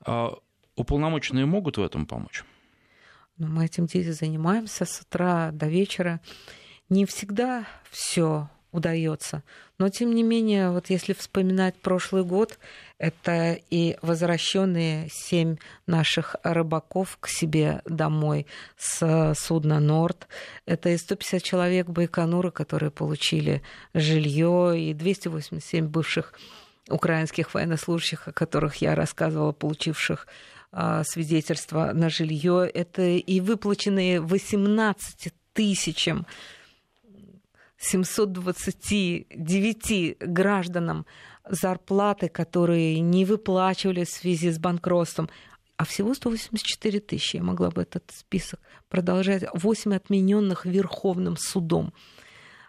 А 0.04 0.34
уполномоченные 0.76 1.46
могут 1.46 1.78
в 1.78 1.84
этом 1.84 2.08
помочь? 2.08 2.44
Ну, 3.38 3.46
мы 3.46 3.66
этим 3.66 3.86
делом 3.86 4.14
занимаемся 4.14 4.86
с 4.86 5.02
утра 5.02 5.52
до 5.52 5.68
вечера. 5.68 6.20
Не 6.90 7.06
всегда 7.06 7.68
все 7.92 8.50
удается. 8.74 9.44
Но, 9.84 9.90
тем 9.90 10.16
не 10.16 10.24
менее, 10.24 10.70
вот 10.70 10.90
если 10.90 11.12
вспоминать 11.12 11.76
прошлый 11.76 12.24
год, 12.24 12.58
это 13.00 13.60
и 13.70 13.98
возвращенные 14.02 15.10
семь 15.12 15.58
наших 15.88 16.38
рыбаков 16.42 17.18
к 17.20 17.28
себе 17.28 17.82
домой 17.84 18.48
с 18.78 19.34
судна 19.36 19.82
«Норд». 19.82 20.30
Это 20.66 20.88
и 20.88 20.96
150 20.96 21.44
человек 21.44 21.90
Байконура, 21.90 22.50
которые 22.50 22.92
получили 22.92 23.62
жилье, 23.94 24.74
и 24.80 24.94
287 24.94 25.88
бывших 25.88 26.34
украинских 26.90 27.54
военнослужащих, 27.54 28.30
о 28.30 28.32
которых 28.32 28.78
я 28.78 28.96
рассказывала, 28.96 29.52
получивших 29.52 30.28
а, 30.72 31.04
свидетельство 31.04 31.92
на 31.92 32.10
жилье. 32.10 32.72
Это 32.74 33.02
и 33.02 33.42
выплаченные 33.42 34.22
18 34.22 35.34
тысячам 35.52 36.26
729 37.84 40.18
гражданам 40.20 41.06
зарплаты, 41.48 42.30
которые 42.30 43.00
не 43.02 43.26
выплачивали 43.26 44.06
в 44.06 44.10
связи 44.10 44.50
с 44.52 44.58
банкротством, 44.58 45.30
а 45.76 45.84
всего 45.86 46.14
184 46.14 47.02
тысячи. 47.02 47.36
Я 47.38 47.44
могла 47.44 47.72
бы 47.72 47.82
этот 47.82 48.10
список 48.12 48.60
продолжать. 48.90 49.44
8 49.54 49.96
отмененных 49.96 50.66
Верховным 50.66 51.36
судом 51.36 51.94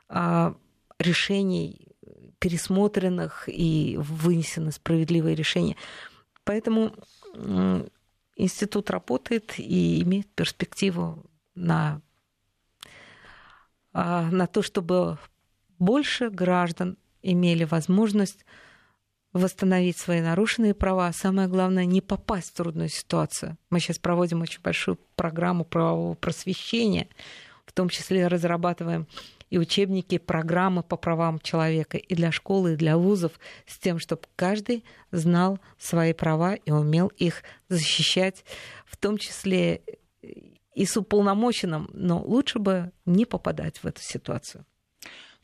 а, 0.08 0.56
решений, 0.98 1.94
пересмотренных 2.40 3.48
и 3.48 3.96
вынесены 3.98 4.72
справедливые 4.72 5.36
решения. 5.36 5.76
Поэтому 6.44 6.92
институт 8.36 8.90
работает 8.90 9.54
и 9.58 10.02
имеет 10.02 10.26
перспективу 10.34 11.24
на 11.54 12.00
на 13.94 14.46
то, 14.46 14.60
чтобы 14.62 15.18
больше 15.78 16.28
граждан 16.28 16.98
имели 17.22 17.64
возможность 17.64 18.44
восстановить 19.32 19.96
свои 19.98 20.20
нарушенные 20.20 20.74
права, 20.74 21.08
а 21.08 21.12
самое 21.12 21.48
главное, 21.48 21.84
не 21.84 22.00
попасть 22.00 22.50
в 22.50 22.54
трудную 22.54 22.88
ситуацию. 22.88 23.56
Мы 23.70 23.80
сейчас 23.80 23.98
проводим 23.98 24.42
очень 24.42 24.60
большую 24.62 24.98
программу 25.16 25.64
правового 25.64 26.14
просвещения, 26.14 27.08
в 27.66 27.72
том 27.72 27.88
числе 27.88 28.28
разрабатываем 28.28 29.08
и 29.50 29.58
учебники, 29.58 30.18
программы 30.18 30.82
по 30.82 30.96
правам 30.96 31.38
человека 31.40 31.96
и 31.96 32.14
для 32.14 32.30
школы, 32.32 32.72
и 32.74 32.76
для 32.76 32.96
вузов, 32.96 33.32
с 33.66 33.78
тем, 33.78 33.98
чтобы 33.98 34.22
каждый 34.36 34.84
знал 35.10 35.58
свои 35.78 36.12
права 36.12 36.54
и 36.54 36.70
умел 36.70 37.08
их 37.16 37.42
защищать, 37.68 38.44
в 38.86 38.96
том 38.96 39.18
числе 39.18 39.82
и 40.74 40.84
с 40.84 40.96
уполномоченным, 40.96 41.88
но 41.92 42.22
лучше 42.22 42.58
бы 42.58 42.92
не 43.04 43.24
попадать 43.24 43.78
в 43.78 43.86
эту 43.86 44.02
ситуацию. 44.02 44.66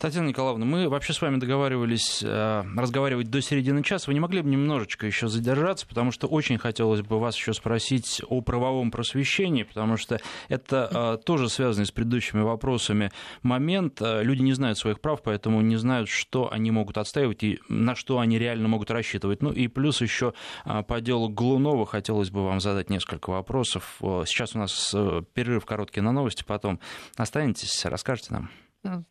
Татьяна 0.01 0.29
Николаевна, 0.29 0.65
мы 0.65 0.89
вообще 0.89 1.13
с 1.13 1.21
вами 1.21 1.37
договаривались 1.37 2.23
э, 2.23 2.65
разговаривать 2.75 3.29
до 3.29 3.43
середины 3.43 3.83
часа. 3.83 4.07
Вы 4.07 4.15
не 4.15 4.21
могли 4.21 4.41
бы 4.41 4.49
немножечко 4.49 5.07
еще 5.07 5.29
задержаться, 5.29 5.87
потому 5.87 6.11
что 6.11 6.27
очень 6.27 6.57
хотелось 6.57 7.03
бы 7.03 7.21
вас 7.21 7.37
еще 7.37 7.53
спросить 7.53 8.23
о 8.27 8.41
правовом 8.41 8.91
просвещении, 8.91 9.63
потому 9.63 9.99
что 9.99 10.19
это 10.49 11.19
э, 11.21 11.23
тоже 11.23 11.51
связанный 11.51 11.85
с 11.85 11.91
предыдущими 11.91 12.41
вопросами 12.41 13.13
момент. 13.43 14.01
Э, 14.01 14.23
люди 14.23 14.41
не 14.41 14.55
знают 14.55 14.79
своих 14.79 15.03
прав, 15.03 15.21
поэтому 15.23 15.61
не 15.61 15.77
знают, 15.77 16.09
что 16.09 16.51
они 16.51 16.71
могут 16.71 16.97
отстаивать 16.97 17.43
и 17.43 17.61
на 17.69 17.95
что 17.95 18.21
они 18.21 18.39
реально 18.39 18.69
могут 18.69 18.91
рассчитывать. 18.91 19.43
Ну 19.43 19.53
и 19.53 19.69
плюс 19.69 20.01
еще 20.01 20.33
по 20.65 21.01
делу 21.03 21.29
Глунова 21.29 21.85
хотелось 21.85 22.31
бы 22.31 22.43
вам 22.43 22.61
задать 22.61 22.89
несколько 22.89 23.29
вопросов. 23.29 23.97
Сейчас 24.01 24.55
у 24.55 24.61
нас 24.61 24.95
перерыв 25.35 25.67
короткий 25.67 26.01
на 26.01 26.13
новости, 26.13 26.43
потом 26.43 26.81
останетесь, 27.19 27.85
расскажете 27.85 28.29
нам. 28.33 28.51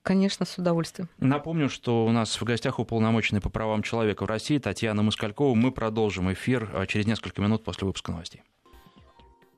Конечно, 0.01 0.45
с 0.45 0.57
удовольствием. 0.57 1.09
Напомню, 1.19 1.69
что 1.69 2.05
у 2.05 2.11
нас 2.11 2.39
в 2.39 2.43
гостях 2.43 2.79
уполномоченный 2.79 3.41
по 3.41 3.49
правам 3.49 3.83
человека 3.83 4.23
в 4.23 4.27
России 4.27 4.57
Татьяна 4.57 5.03
Москалькова. 5.03 5.53
Мы 5.55 5.71
продолжим 5.71 6.31
эфир 6.33 6.69
э, 6.73 6.85
через 6.87 7.05
несколько 7.05 7.41
минут 7.41 7.63
после 7.63 7.85
выпуска 7.85 8.11
новостей. 8.11 8.41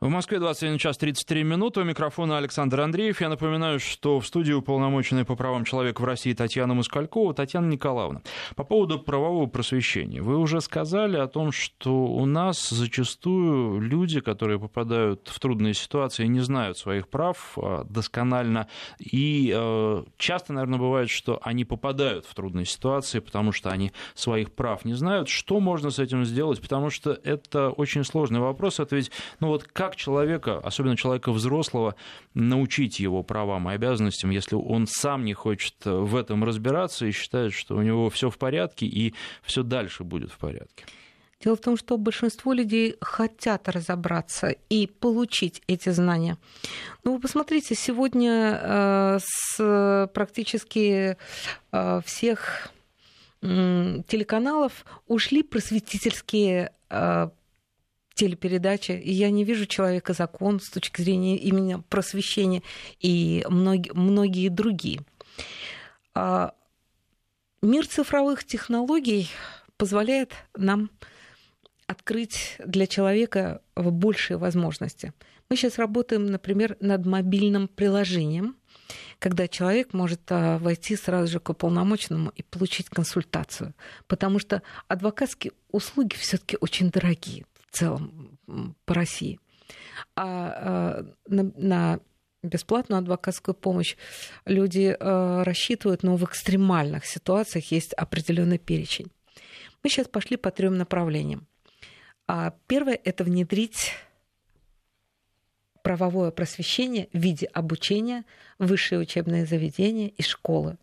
В 0.01 0.09
Москве 0.09 0.39
21 0.39 0.79
час 0.79 0.97
33 0.97 1.43
минуты. 1.43 1.81
У 1.81 1.83
микрофона 1.83 2.39
Александр 2.39 2.81
Андреев. 2.81 3.21
Я 3.21 3.29
напоминаю, 3.29 3.79
что 3.79 4.19
в 4.19 4.25
студии 4.25 4.51
уполномоченная 4.51 5.25
по 5.25 5.35
правам 5.35 5.63
человека 5.63 6.01
в 6.01 6.05
России 6.05 6.33
Татьяна 6.33 6.73
Москалькова. 6.73 7.35
Татьяна 7.35 7.67
Николаевна, 7.67 8.23
по 8.55 8.63
поводу 8.63 8.97
правового 8.97 9.45
просвещения. 9.45 10.19
Вы 10.23 10.39
уже 10.39 10.59
сказали 10.59 11.17
о 11.17 11.27
том, 11.27 11.51
что 11.51 12.05
у 12.05 12.25
нас 12.25 12.69
зачастую 12.69 13.79
люди, 13.79 14.21
которые 14.21 14.59
попадают 14.59 15.27
в 15.27 15.39
трудные 15.39 15.75
ситуации, 15.75 16.25
не 16.25 16.39
знают 16.39 16.79
своих 16.79 17.07
прав 17.07 17.55
а, 17.57 17.83
досконально. 17.83 18.67
И 18.97 19.53
э, 19.55 20.03
часто, 20.17 20.53
наверное, 20.53 20.79
бывает, 20.79 21.11
что 21.11 21.39
они 21.43 21.63
попадают 21.63 22.25
в 22.25 22.33
трудные 22.33 22.65
ситуации, 22.65 23.19
потому 23.19 23.51
что 23.51 23.69
они 23.69 23.91
своих 24.15 24.51
прав 24.51 24.83
не 24.83 24.95
знают. 24.95 25.29
Что 25.29 25.59
можно 25.59 25.91
с 25.91 25.99
этим 25.99 26.25
сделать? 26.25 26.59
Потому 26.59 26.89
что 26.89 27.11
это 27.23 27.69
очень 27.69 28.03
сложный 28.03 28.39
вопрос. 28.39 28.79
Это 28.79 28.95
ведь, 28.95 29.11
ну 29.39 29.49
вот 29.49 29.65
как 29.65 29.90
как 29.91 29.97
человека, 29.97 30.57
особенно 30.63 30.95
человека 30.95 31.31
взрослого, 31.31 31.95
научить 32.33 32.99
его 32.99 33.23
правам 33.23 33.69
и 33.69 33.73
обязанностям, 33.73 34.29
если 34.29 34.55
он 34.55 34.87
сам 34.87 35.25
не 35.25 35.33
хочет 35.33 35.75
в 35.83 36.15
этом 36.15 36.43
разбираться 36.43 37.05
и 37.05 37.11
считает, 37.11 37.53
что 37.53 37.75
у 37.75 37.81
него 37.81 38.09
все 38.09 38.29
в 38.29 38.37
порядке 38.37 38.85
и 38.85 39.13
все 39.43 39.63
дальше 39.63 40.03
будет 40.03 40.31
в 40.31 40.37
порядке? 40.37 40.85
Дело 41.43 41.55
в 41.55 41.59
том, 41.59 41.75
что 41.75 41.97
большинство 41.97 42.53
людей 42.53 42.95
хотят 43.01 43.67
разобраться 43.67 44.55
и 44.69 44.87
получить 44.87 45.61
эти 45.67 45.89
знания. 45.89 46.37
Ну, 47.03 47.15
вы 47.15 47.19
посмотрите, 47.19 47.75
сегодня 47.75 48.59
э, 48.61 49.19
с 49.23 50.09
практически 50.13 51.17
э, 51.71 52.01
всех 52.05 52.69
э, 53.41 54.03
телеканалов 54.07 54.85
ушли 55.07 55.43
просветительские 55.43 56.71
телепередача, 58.21 58.93
и 58.93 59.11
я 59.11 59.31
не 59.31 59.43
вижу 59.43 59.65
человека 59.65 60.13
закон 60.13 60.59
с 60.59 60.69
точки 60.69 61.01
зрения 61.01 61.37
именно 61.37 61.81
просвещения 61.81 62.61
и 62.99 63.43
многие, 63.49 63.91
многие 63.93 64.49
другие. 64.49 65.01
А 66.13 66.53
мир 67.63 67.87
цифровых 67.87 68.43
технологий 68.43 69.27
позволяет 69.75 70.33
нам 70.55 70.91
открыть 71.87 72.57
для 72.63 72.85
человека 72.85 73.63
большие 73.75 74.37
возможности. 74.37 75.13
Мы 75.49 75.55
сейчас 75.55 75.79
работаем, 75.79 76.27
например, 76.27 76.77
над 76.79 77.03
мобильным 77.07 77.67
приложением, 77.67 78.55
когда 79.17 79.47
человек 79.47 79.93
может 79.93 80.21
а, 80.29 80.59
войти 80.59 80.95
сразу 80.95 81.27
же 81.27 81.39
к 81.39 81.49
уполномоченному 81.49 82.31
и 82.35 82.43
получить 82.43 82.87
консультацию. 82.89 83.73
Потому 84.07 84.37
что 84.37 84.61
адвокатские 84.87 85.53
услуги 85.71 86.13
все-таки 86.13 86.55
очень 86.61 86.91
дорогие 86.91 87.45
в 87.71 87.77
целом 87.77 88.37
по 88.85 88.93
России. 88.93 89.39
А, 90.15 90.25
а 90.25 91.05
на, 91.27 91.51
на 91.55 91.99
бесплатную 92.43 92.99
адвокатскую 92.99 93.55
помощь 93.55 93.95
люди 94.45 94.95
а, 94.99 95.43
рассчитывают, 95.43 96.03
но 96.03 96.15
в 96.15 96.25
экстремальных 96.25 97.05
ситуациях 97.05 97.71
есть 97.71 97.93
определенный 97.93 98.57
перечень. 98.57 99.11
Мы 99.83 99.89
сейчас 99.89 100.07
пошли 100.07 100.37
по 100.37 100.51
трем 100.51 100.77
направлениям. 100.77 101.47
Первое– 102.67 102.99
это 103.03 103.23
внедрить 103.23 103.93
правовое 105.81 106.31
просвещение 106.31 107.09
в 107.11 107.17
виде 107.17 107.47
обучения 107.47 108.23
в 108.59 108.67
высшие 108.67 108.99
учебные 108.99 109.45
заведения 109.45 110.09
и 110.09 110.21
школы 110.21 110.77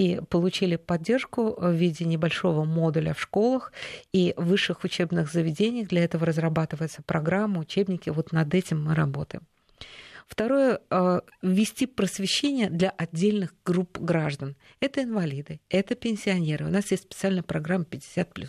и 0.00 0.18
получили 0.30 0.76
поддержку 0.76 1.54
в 1.60 1.72
виде 1.72 2.06
небольшого 2.06 2.64
модуля 2.64 3.12
в 3.12 3.20
школах 3.20 3.70
и 4.14 4.32
высших 4.38 4.82
учебных 4.82 5.30
заведениях. 5.30 5.88
Для 5.88 6.02
этого 6.04 6.24
разрабатывается 6.24 7.02
программа, 7.02 7.60
учебники. 7.60 8.08
Вот 8.08 8.32
над 8.32 8.54
этим 8.54 8.82
мы 8.82 8.94
работаем. 8.94 9.42
Второе 10.26 10.80
э,– 10.88 11.20
ввести 11.42 11.84
просвещение 11.84 12.70
для 12.70 12.88
отдельных 12.88 13.52
групп 13.62 13.98
граждан. 13.98 14.56
Это 14.80 15.02
инвалиды, 15.02 15.60
это 15.68 15.94
пенсионеры. 15.94 16.64
У 16.64 16.70
нас 16.70 16.90
есть 16.90 17.02
специальная 17.02 17.42
программа 17.42 17.84
50+. 17.84 18.48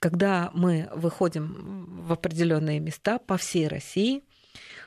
Когда 0.00 0.50
мы 0.52 0.90
выходим 0.94 2.04
в 2.06 2.12
определенные 2.12 2.78
места 2.78 3.18
по 3.18 3.38
всей 3.38 3.68
России, 3.68 4.22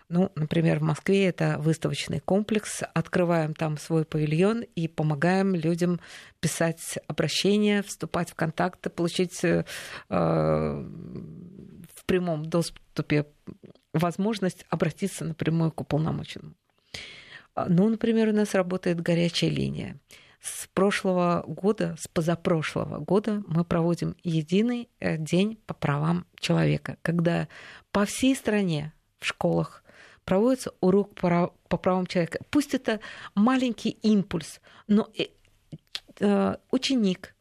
ну, 0.08 0.32
например, 0.36 0.80
в 0.80 0.84
Москве 0.84 1.28
это 1.28 1.58
выставочный 1.60 2.19
комплекс. 2.19 2.84
Открываем 2.93 3.56
там 3.56 3.78
свой 3.78 4.06
павильон 4.06 4.62
и 4.62 4.88
помогаем 4.88 5.56
людям 5.56 5.99
писать 6.39 6.99
обращения, 7.08 7.82
вступать 7.82 8.30
в 8.30 8.36
контакты, 8.36 8.89
получить 8.89 9.43
э, 9.43 9.63
в 10.10 10.86
прямом 12.06 12.45
доступе 12.45 13.25
возможность 13.93 14.65
обратиться 14.69 15.25
напрямую 15.25 15.71
к 15.71 15.82
уполномоченному. 15.82 16.54
Ну, 17.67 17.89
например, 17.89 18.30
у 18.30 18.34
нас 18.34 18.54
работает 18.54 19.01
горячая 19.01 19.49
линия. 19.49 19.97
С 20.41 20.67
прошлого 20.67 21.43
года, 21.47 21.95
с 21.99 22.08
позапрошлого 22.08 22.99
года 22.99 23.41
мы 23.47 23.65
проводим 23.65 24.15
единый 24.23 24.89
э, 24.99 25.17
день 25.17 25.58
по 25.65 25.73
правам 25.73 26.28
человека, 26.39 26.97
когда 27.01 27.47
по 27.91 28.06
всей 28.06 28.36
стране 28.36 28.93
школах 29.25 29.83
проводится 30.25 30.73
урок 30.81 31.13
по, 31.15 31.77
правам 31.77 32.07
человека. 32.07 32.39
Пусть 32.49 32.73
это 32.73 32.99
маленький 33.35 33.91
импульс, 34.01 34.59
но 34.88 35.09
э, 35.17 35.27
э, 36.19 36.55
ученик 36.71 37.35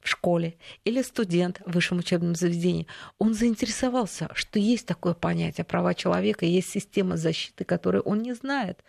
в 0.00 0.08
школе 0.08 0.56
или 0.84 1.02
студент 1.02 1.60
в 1.66 1.72
высшем 1.72 1.98
учебном 1.98 2.34
заведении, 2.34 2.86
он 3.18 3.34
заинтересовался, 3.34 4.30
что 4.32 4.58
есть 4.58 4.86
такое 4.86 5.12
понятие 5.12 5.64
права 5.64 5.94
человека, 5.94 6.46
есть 6.46 6.70
система 6.70 7.18
защиты, 7.18 7.64
которую 7.64 8.02
он 8.04 8.22
не 8.22 8.32
знает. 8.32 8.82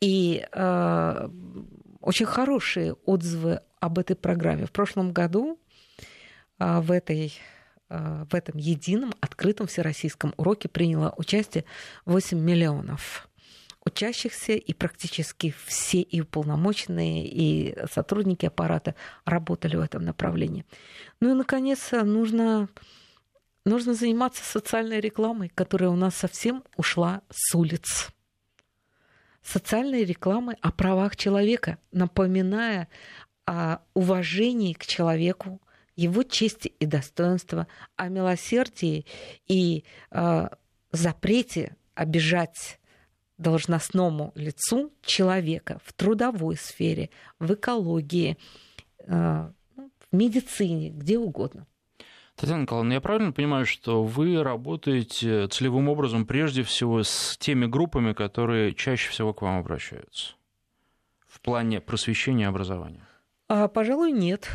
И 0.00 0.46
э, 0.50 1.28
очень 2.00 2.26
хорошие 2.26 2.94
отзывы 3.04 3.60
об 3.80 3.98
этой 3.98 4.16
программе. 4.16 4.64
В 4.64 4.72
прошлом 4.72 5.12
году 5.12 5.58
э, 6.58 6.80
в 6.80 6.90
этой 6.92 7.34
Э, 7.90 8.24
в 8.28 8.34
этом 8.34 8.58
едином 8.58 9.14
открытом 9.38 9.68
всероссийском 9.68 10.34
уроке 10.36 10.68
приняло 10.68 11.14
участие 11.16 11.64
8 12.06 12.36
миллионов 12.36 13.28
учащихся, 13.86 14.52
и 14.52 14.74
практически 14.74 15.54
все 15.64 16.02
и 16.02 16.20
уполномоченные, 16.20 17.26
и 17.26 17.74
сотрудники 17.90 18.44
аппарата 18.44 18.94
работали 19.24 19.76
в 19.76 19.80
этом 19.80 20.04
направлении. 20.04 20.66
Ну 21.20 21.30
и, 21.30 21.34
наконец, 21.34 21.92
нужно, 21.92 22.68
нужно 23.64 23.94
заниматься 23.94 24.44
социальной 24.44 25.00
рекламой, 25.00 25.50
которая 25.54 25.88
у 25.88 25.96
нас 25.96 26.16
совсем 26.16 26.64
ушла 26.76 27.22
с 27.30 27.54
улиц. 27.54 28.08
Социальной 29.42 30.04
рекламой 30.04 30.56
о 30.60 30.70
правах 30.70 31.16
человека, 31.16 31.78
напоминая 31.90 32.88
о 33.46 33.78
уважении 33.94 34.74
к 34.74 34.84
человеку, 34.84 35.62
его 35.98 36.22
чести 36.22 36.68
и 36.68 36.86
достоинства, 36.86 37.66
о 37.96 38.08
милосердии 38.08 39.04
и 39.48 39.84
э, 40.12 40.48
запрете 40.92 41.76
обижать 41.94 42.78
должностному 43.36 44.30
лицу 44.36 44.92
человека 45.02 45.80
в 45.84 45.92
трудовой 45.92 46.56
сфере, 46.56 47.10
в 47.40 47.52
экологии, 47.52 48.38
э, 49.00 49.50
в 49.76 50.16
медицине, 50.16 50.90
где 50.90 51.18
угодно. 51.18 51.66
Татьяна 52.36 52.62
Николаевна, 52.62 52.94
я 52.94 53.00
правильно 53.00 53.32
понимаю, 53.32 53.66
что 53.66 54.04
вы 54.04 54.40
работаете 54.40 55.48
целевым 55.48 55.88
образом 55.88 56.26
прежде 56.26 56.62
всего 56.62 57.02
с 57.02 57.36
теми 57.40 57.66
группами, 57.66 58.12
которые 58.12 58.72
чаще 58.72 59.10
всего 59.10 59.34
к 59.34 59.42
вам 59.42 59.58
обращаются 59.58 60.34
в 61.26 61.40
плане 61.40 61.80
просвещения 61.80 62.44
и 62.44 62.48
образования? 62.48 63.04
А, 63.48 63.66
пожалуй, 63.66 64.12
нет 64.12 64.48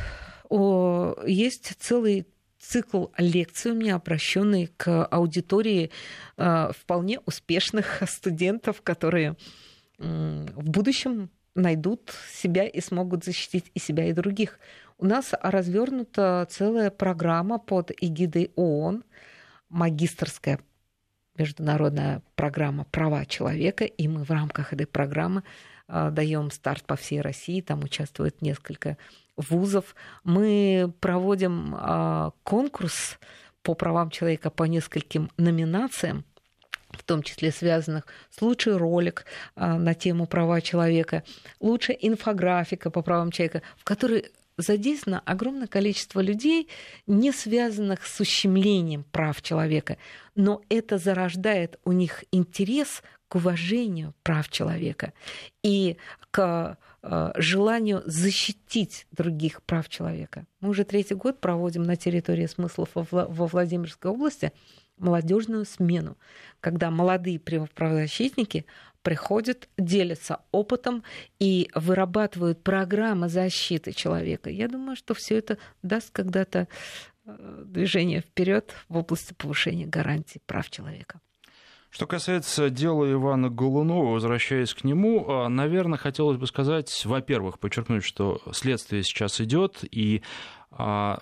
есть 1.25 1.73
целый 1.79 2.27
цикл 2.59 3.07
лекций 3.17 3.71
у 3.71 3.75
меня, 3.75 3.95
обращенный 3.95 4.67
к 4.77 5.05
аудитории 5.05 5.91
э, 6.37 6.71
вполне 6.77 7.19
успешных 7.25 8.01
студентов, 8.07 8.81
которые 8.81 9.35
в 9.99 10.69
будущем 10.69 11.29
найдут 11.55 12.11
себя 12.31 12.67
и 12.67 12.81
смогут 12.81 13.23
защитить 13.23 13.71
и 13.73 13.79
себя, 13.79 14.05
и 14.05 14.13
других. 14.13 14.59
У 14.97 15.05
нас 15.05 15.33
развернута 15.41 16.47
целая 16.49 16.89
программа 16.89 17.59
под 17.59 17.91
эгидой 18.01 18.51
ООН, 18.55 19.03
магистрская 19.69 20.59
международная 21.35 22.21
программа 22.35 22.85
«Права 22.85 23.25
человека», 23.25 23.85
и 23.85 24.07
мы 24.07 24.23
в 24.23 24.29
рамках 24.29 24.73
этой 24.73 24.85
программы 24.85 25.43
а, 25.87 26.11
даем 26.11 26.51
старт 26.51 26.85
по 26.85 26.95
всей 26.95 27.21
России, 27.21 27.61
там 27.61 27.83
участвует 27.83 28.41
несколько 28.41 28.97
вузов. 29.35 29.95
Мы 30.23 30.93
проводим 30.99 31.75
а, 31.77 32.31
конкурс 32.43 33.19
по 33.61 33.73
правам 33.73 34.09
человека 34.09 34.49
по 34.49 34.63
нескольким 34.63 35.29
номинациям, 35.37 36.25
в 36.91 37.03
том 37.03 37.23
числе 37.23 37.51
связанных 37.51 38.05
с 38.29 38.41
лучший 38.41 38.77
ролик 38.77 39.25
а, 39.55 39.77
на 39.77 39.93
тему 39.93 40.27
права 40.27 40.61
человека, 40.61 41.23
лучшая 41.59 41.97
инфографика 41.97 42.89
по 42.91 43.01
правам 43.01 43.31
человека, 43.31 43.61
в 43.77 43.83
которой 43.83 44.31
задействовано 44.57 45.21
огромное 45.25 45.67
количество 45.67 46.19
людей, 46.19 46.69
не 47.07 47.31
связанных 47.31 48.05
с 48.05 48.19
ущемлением 48.19 49.03
прав 49.11 49.41
человека, 49.41 49.97
но 50.35 50.61
это 50.69 50.97
зарождает 50.97 51.79
у 51.85 51.91
них 51.91 52.23
интерес 52.31 53.01
к 53.27 53.35
уважению 53.35 54.13
прав 54.21 54.47
человека 54.49 55.13
и 55.63 55.97
к 56.29 56.77
желанию 57.35 58.01
защитить 58.05 59.07
других 59.11 59.61
прав 59.63 59.89
человека. 59.89 60.45
Мы 60.61 60.69
уже 60.69 60.85
третий 60.85 61.15
год 61.15 61.41
проводим 61.41 61.83
на 61.83 61.95
территории 61.95 62.45
смыслов 62.45 62.89
во 62.93 63.47
Владимирской 63.47 64.09
области 64.09 64.53
молодежную 64.97 65.65
смену, 65.65 66.17
когда 66.59 66.91
молодые 66.91 67.39
правозащитники 67.39 68.65
приходят, 69.01 69.67
делятся 69.77 70.39
опытом 70.51 71.03
и 71.39 71.69
вырабатывают 71.75 72.63
программы 72.63 73.27
защиты 73.27 73.91
человека. 73.91 74.49
Я 74.49 74.67
думаю, 74.67 74.95
что 74.95 75.13
все 75.13 75.37
это 75.37 75.57
даст 75.81 76.11
когда-то 76.11 76.67
э, 77.25 77.63
движение 77.65 78.21
вперед 78.21 78.73
в 78.87 78.97
области 78.97 79.33
повышения 79.33 79.85
гарантий 79.85 80.41
прав 80.45 80.69
человека. 80.69 81.19
Что 81.93 82.07
касается 82.07 82.71
дела 82.71 83.11
Ивана 83.11 83.51
Голунова, 83.51 84.13
возвращаясь 84.13 84.73
к 84.73 84.83
нему, 84.83 85.27
э, 85.27 85.47
наверное, 85.47 85.99
хотелось 85.99 86.37
бы 86.37 86.47
сказать, 86.47 87.05
во-первых, 87.05 87.59
подчеркнуть, 87.59 88.03
что 88.03 88.41
следствие 88.51 89.03
сейчас 89.03 89.39
идет, 89.39 89.83
и 89.91 90.23
а, 90.71 91.19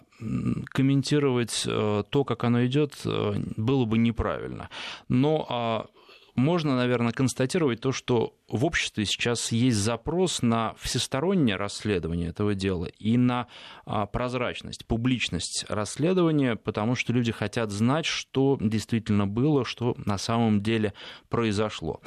комментировать 0.70 1.66
э, 1.68 2.04
то, 2.10 2.24
как 2.24 2.46
оно 2.46 2.66
идет, 2.66 2.94
было 3.04 3.84
бы 3.84 3.98
неправильно. 3.98 4.70
Но 5.10 5.46
а, 5.50 5.88
можно, 6.36 6.76
наверное, 6.76 7.12
констатировать 7.12 7.82
то, 7.82 7.91
что 7.91 8.36
в 8.48 8.65
обществе 8.65 9.06
сейчас 9.06 9.52
есть 9.52 9.78
запрос 9.78 10.41
на 10.41 10.74
всестороннее 10.80 11.56
расследование 11.56 12.30
этого 12.30 12.56
дела 12.56 12.86
и 12.86 13.17
на 13.17 13.48
а, 13.86 14.06
прозрачность, 14.06 14.86
публичность 14.86 15.65
расследования, 15.70 16.56
потому 16.56 16.96
что 16.96 17.13
люди 17.13 17.32
хотят 17.32 17.72
знать, 17.72 18.06
что 18.06 18.58
действительно 18.60 19.28
было, 19.28 19.65
что 19.65 19.96
на 20.06 20.17
самом 20.17 20.62
деле 20.62 20.94
произошло. 21.30 22.02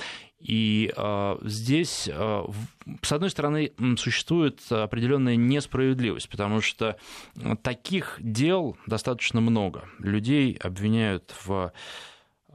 И 0.44 0.92
э, 0.94 1.36
здесь, 1.42 2.06
э, 2.12 2.44
с 3.00 3.12
одной 3.12 3.30
стороны, 3.30 3.72
существует 3.96 4.60
определенная 4.68 5.36
несправедливость, 5.36 6.28
потому 6.28 6.60
что 6.60 6.98
таких 7.62 8.18
дел 8.20 8.76
достаточно 8.86 9.40
много. 9.40 9.88
Людей 9.98 10.58
обвиняют 10.60 11.34
в 11.46 11.72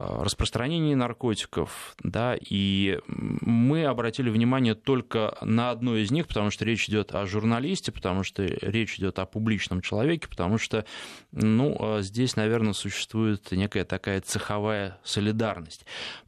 распространении 0.00 0.94
наркотиков, 0.94 1.94
да, 2.02 2.34
и 2.40 2.98
мы 3.06 3.84
обратили 3.84 4.30
внимание 4.30 4.74
только 4.74 5.36
на 5.42 5.70
одно 5.70 5.96
из 5.96 6.10
них, 6.10 6.26
потому 6.26 6.50
что 6.50 6.64
речь 6.64 6.88
идет 6.88 7.14
о 7.14 7.26
журналисте, 7.26 7.92
потому 7.92 8.22
что 8.22 8.42
речь 8.44 8.98
идет 8.98 9.18
о 9.18 9.26
публичном 9.26 9.82
человеке, 9.82 10.26
потому 10.26 10.56
что, 10.56 10.86
ну, 11.32 11.76
э, 11.78 12.02
здесь, 12.02 12.34
наверное, 12.34 12.72
существует 12.72 13.52
некая 13.52 13.84
такая 13.84 14.22
цеховая 14.22 14.98
солидарность. 15.04 15.84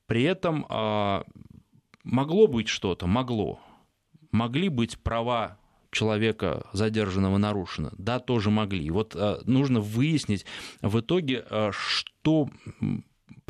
При 0.07 0.23
этом 0.25 0.67
э, 0.69 1.23
могло 2.05 2.47
быть 2.49 2.69
что-то, 2.69 3.07
могло, 3.07 3.59
могли 4.33 4.69
быть 4.69 4.99
права 4.99 5.57
человека 5.91 6.67
задержанного 6.75 7.39
нарушено? 7.39 7.91
Да, 7.97 8.19
тоже 8.19 8.51
могли. 8.51 8.91
Вот 8.91 9.17
нужно 9.47 9.81
выяснить 9.81 10.45
в 10.81 11.01
итоге, 11.01 11.45
что 11.71 12.49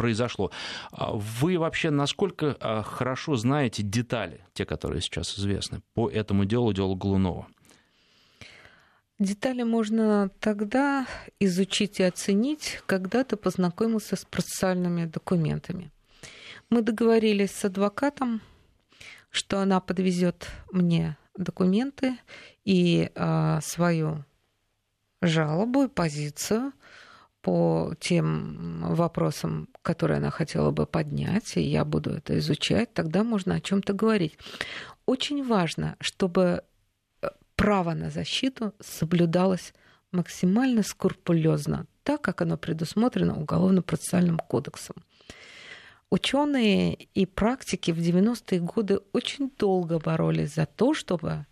произошло. 0.02 0.50
А 0.90 1.12
вы 1.12 1.58
вообще 1.58 1.90
насколько 1.90 2.56
а, 2.58 2.82
хорошо 2.82 3.36
знаете 3.36 3.84
детали, 3.84 4.44
те, 4.52 4.64
которые 4.64 5.00
сейчас 5.00 5.38
известны, 5.38 5.80
по 5.94 6.10
этому 6.10 6.44
делу, 6.44 6.72
делу 6.72 6.96
Голунова? 6.96 7.46
Детали 9.20 9.62
можно 9.62 10.28
тогда 10.40 11.06
изучить 11.38 12.00
и 12.00 12.02
оценить, 12.02 12.80
когда 12.86 13.22
ты 13.22 13.36
познакомился 13.36 14.16
с 14.16 14.24
процессуальными 14.24 15.04
документами. 15.04 15.92
Мы 16.68 16.82
договорились 16.82 17.52
с 17.52 17.64
адвокатом, 17.64 18.40
что 19.30 19.60
она 19.60 19.78
подвезет 19.78 20.48
мне 20.72 21.16
документы 21.36 22.18
и 22.64 23.08
э, 23.14 23.60
свою 23.62 24.24
жалобу 25.20 25.84
и 25.84 25.88
позицию 25.88 26.72
по 27.42 27.94
тем 28.00 28.94
вопросам, 28.94 29.68
которые 29.82 30.18
она 30.18 30.30
хотела 30.30 30.70
бы 30.70 30.86
поднять, 30.86 31.56
и 31.56 31.60
я 31.60 31.84
буду 31.84 32.10
это 32.10 32.38
изучать, 32.38 32.94
тогда 32.94 33.24
можно 33.24 33.56
о 33.56 33.60
чем-то 33.60 33.92
говорить. 33.92 34.38
Очень 35.06 35.44
важно, 35.46 35.96
чтобы 36.00 36.62
э, 37.20 37.28
право 37.56 37.94
на 37.94 38.10
защиту 38.10 38.72
соблюдалось 38.80 39.74
максимально 40.12 40.82
скрупулезно, 40.82 41.86
так 42.04 42.22
как 42.22 42.42
оно 42.42 42.56
предусмотрено 42.56 43.38
Уголовно-процессуальным 43.40 44.38
кодексом. 44.38 44.96
Ученые 46.10 46.94
и 47.14 47.26
практики 47.26 47.90
в 47.90 47.98
90-е 47.98 48.60
годы 48.60 49.00
очень 49.12 49.50
долго 49.58 49.98
боролись 49.98 50.54
за 50.54 50.66
то, 50.66 50.94
чтобы 50.94 51.46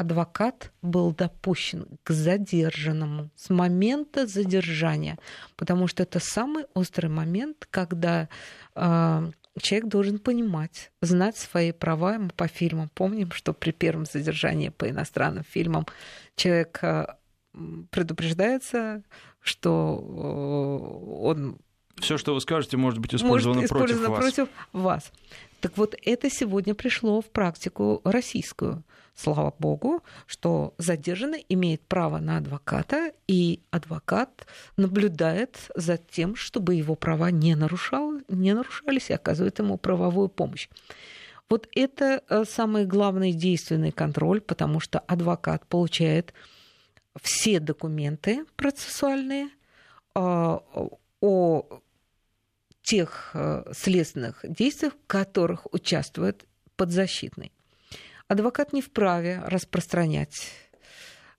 адвокат 0.00 0.72
был 0.82 1.12
допущен 1.12 1.86
к 2.02 2.10
задержанному 2.10 3.30
с 3.36 3.50
момента 3.50 4.26
задержания, 4.26 5.18
потому 5.56 5.86
что 5.86 6.02
это 6.02 6.18
самый 6.20 6.64
острый 6.74 7.08
момент, 7.08 7.66
когда 7.70 8.28
э, 8.74 9.30
человек 9.60 9.88
должен 9.88 10.18
понимать, 10.18 10.90
знать 11.02 11.36
свои 11.36 11.72
права. 11.72 12.18
Мы 12.18 12.30
по 12.30 12.48
фильмам 12.48 12.90
помним, 12.94 13.30
что 13.30 13.52
при 13.52 13.72
первом 13.72 14.06
задержании 14.06 14.70
по 14.70 14.88
иностранным 14.88 15.44
фильмам 15.44 15.86
человек 16.34 16.78
э, 16.82 17.06
предупреждается, 17.90 19.02
что 19.40 19.98
э, 20.00 21.22
он 21.22 21.58
все, 22.00 22.18
что 22.18 22.34
вы 22.34 22.40
скажете, 22.40 22.76
может 22.76 22.98
быть 22.98 23.14
использовано, 23.14 23.60
может 23.60 23.70
против, 23.70 24.08
вас. 24.08 24.18
против 24.18 24.48
вас. 24.72 25.12
Так 25.60 25.76
вот, 25.76 25.94
это 26.02 26.30
сегодня 26.30 26.74
пришло 26.74 27.20
в 27.20 27.26
практику 27.26 28.00
российскую. 28.04 28.82
Слава 29.14 29.54
богу, 29.58 30.02
что 30.26 30.72
задержанный 30.78 31.44
имеет 31.50 31.82
право 31.82 32.18
на 32.18 32.38
адвоката, 32.38 33.12
и 33.28 33.60
адвокат 33.70 34.46
наблюдает 34.78 35.70
за 35.74 35.98
тем, 35.98 36.36
чтобы 36.36 36.74
его 36.74 36.94
права 36.94 37.30
не, 37.30 37.54
нарушал, 37.54 38.14
не 38.28 38.54
нарушались 38.54 39.10
и 39.10 39.12
оказывает 39.12 39.58
ему 39.58 39.76
правовую 39.76 40.28
помощь. 40.28 40.68
Вот 41.50 41.68
это 41.74 42.22
э, 42.28 42.44
самый 42.48 42.86
главный 42.86 43.32
действенный 43.32 43.92
контроль, 43.92 44.40
потому 44.40 44.80
что 44.80 45.00
адвокат 45.00 45.66
получает 45.66 46.32
все 47.20 47.60
документы 47.60 48.44
процессуальные 48.56 49.48
а, 50.14 50.62
о 51.20 51.80
тех 52.90 53.30
э, 53.34 53.62
следственных 53.72 54.40
действиях, 54.42 54.94
в 54.94 55.06
которых 55.06 55.72
участвует 55.72 56.44
подзащитный. 56.74 57.52
Адвокат 58.26 58.72
не 58.72 58.82
вправе 58.82 59.40
распространять 59.46 60.50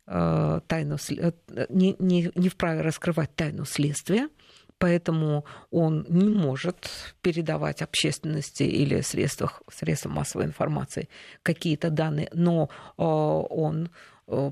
э, 0.08 0.62
тайну, 0.66 0.96
э, 1.10 1.32
не, 1.68 1.98
не, 2.00 2.32
не 2.36 2.48
вправе 2.48 2.80
раскрывать 2.80 3.36
тайну 3.36 3.66
следствия, 3.66 4.30
поэтому 4.78 5.44
он 5.72 6.06
не 6.08 6.30
может 6.30 6.90
передавать 7.22 7.82
общественности 7.82 8.64
или 8.64 9.02
средствах, 9.02 9.62
средствам 9.70 10.14
массовой 10.14 10.46
информации 10.46 11.10
какие-то 11.44 11.90
данные, 11.90 12.30
но 12.34 12.70
он, 12.96 13.90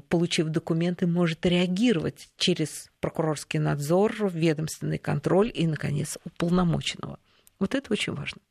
получив 0.09 0.49
документы, 0.49 1.07
может 1.07 1.45
реагировать 1.45 2.29
через 2.37 2.88
прокурорский 2.99 3.59
надзор, 3.59 4.13
ведомственный 4.31 4.97
контроль 4.97 5.51
и, 5.53 5.67
наконец, 5.67 6.17
уполномоченного. 6.25 7.19
Вот 7.59 7.75
это 7.75 7.91
очень 7.91 8.13
важно. 8.13 8.41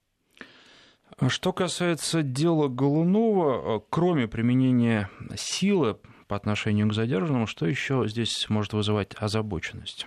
Что 1.29 1.53
касается 1.53 2.23
дела 2.23 2.69
Голунова, 2.69 3.83
кроме 3.91 4.29
применения 4.29 5.11
силы 5.37 5.99
по 6.29 6.37
отношению 6.37 6.89
к 6.89 6.95
задержанному, 6.95 7.47
что 7.47 7.67
еще 7.67 8.05
здесь 8.07 8.49
может 8.49 8.73
вызывать 8.73 9.15
озабоченность? 9.17 10.07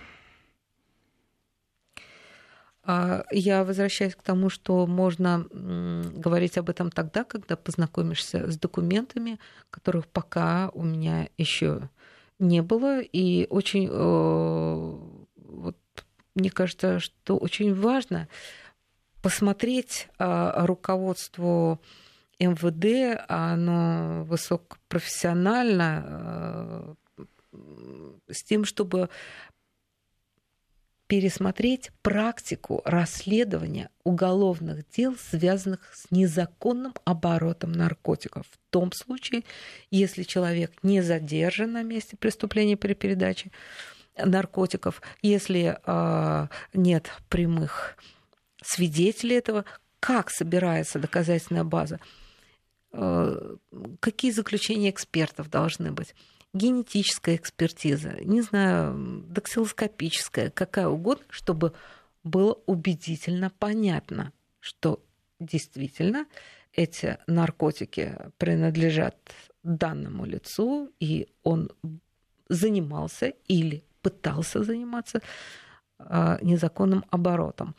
А, 2.84 3.24
я 3.30 3.64
возвращаюсь 3.64 4.16
к 4.16 4.22
тому, 4.22 4.48
что 4.48 4.86
можно 4.86 5.46
говорить 5.50 6.58
об 6.58 6.70
этом 6.70 6.90
тогда, 6.90 7.24
когда 7.24 7.56
познакомишься 7.56 8.50
с 8.50 8.56
документами, 8.56 9.38
которых 9.70 10.06
пока 10.06 10.70
у 10.72 10.82
меня 10.82 11.28
еще 11.36 11.90
не 12.42 12.60
было. 12.62 13.00
И 13.00 13.46
очень, 13.48 13.88
э, 13.90 14.98
вот, 15.36 15.76
мне 16.34 16.50
кажется, 16.50 16.98
что 16.98 17.38
очень 17.38 17.74
важно 17.74 18.28
посмотреть 19.22 20.08
а, 20.18 20.66
руководству 20.66 21.80
МВД, 22.40 23.24
оно 23.28 24.24
высокопрофессионально, 24.24 26.04
э, 26.04 26.94
с 28.28 28.42
тем, 28.42 28.64
чтобы 28.64 29.10
пересмотреть 31.12 31.90
практику 32.00 32.80
расследования 32.86 33.90
уголовных 34.02 34.88
дел, 34.96 35.14
связанных 35.18 35.80
с 35.92 36.10
незаконным 36.10 36.94
оборотом 37.04 37.70
наркотиков. 37.72 38.46
В 38.46 38.70
том 38.70 38.92
случае, 38.92 39.42
если 39.90 40.22
человек 40.22 40.72
не 40.82 41.02
задержан 41.02 41.72
на 41.72 41.82
месте 41.82 42.16
преступления 42.16 42.78
при 42.78 42.94
передаче 42.94 43.50
наркотиков, 44.16 45.02
если 45.20 45.78
э, 45.84 46.46
нет 46.72 47.10
прямых 47.28 47.98
свидетелей 48.64 49.36
этого, 49.36 49.66
как 50.00 50.30
собирается 50.30 50.98
доказательная 50.98 51.64
база, 51.64 52.00
э, 52.94 53.56
какие 54.00 54.30
заключения 54.30 54.88
экспертов 54.88 55.50
должны 55.50 55.92
быть 55.92 56.14
генетическая 56.54 57.36
экспертиза, 57.36 58.16
не 58.22 58.42
знаю, 58.42 59.24
дактилоскопическая, 59.28 60.50
какая 60.50 60.88
угодно, 60.88 61.24
чтобы 61.30 61.72
было 62.24 62.58
убедительно 62.66 63.50
понятно, 63.58 64.32
что 64.60 65.02
действительно 65.40 66.26
эти 66.72 67.18
наркотики 67.26 68.16
принадлежат 68.38 69.16
данному 69.62 70.24
лицу, 70.24 70.90
и 71.00 71.28
он 71.42 71.70
занимался 72.48 73.32
или 73.48 73.84
пытался 74.02 74.62
заниматься 74.62 75.22
а, 75.98 76.38
незаконным 76.42 77.04
оборотом. 77.10 77.74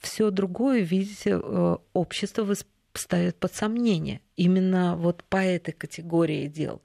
Все 0.00 0.30
другое, 0.30 0.80
видите, 0.80 1.38
э, 1.42 1.76
общество 1.92 2.54
ставит 2.94 3.36
под 3.36 3.52
сомнение 3.52 4.22
именно 4.36 4.96
вот 4.96 5.22
по 5.24 5.36
этой 5.36 5.72
категории 5.72 6.46
дел 6.46 6.80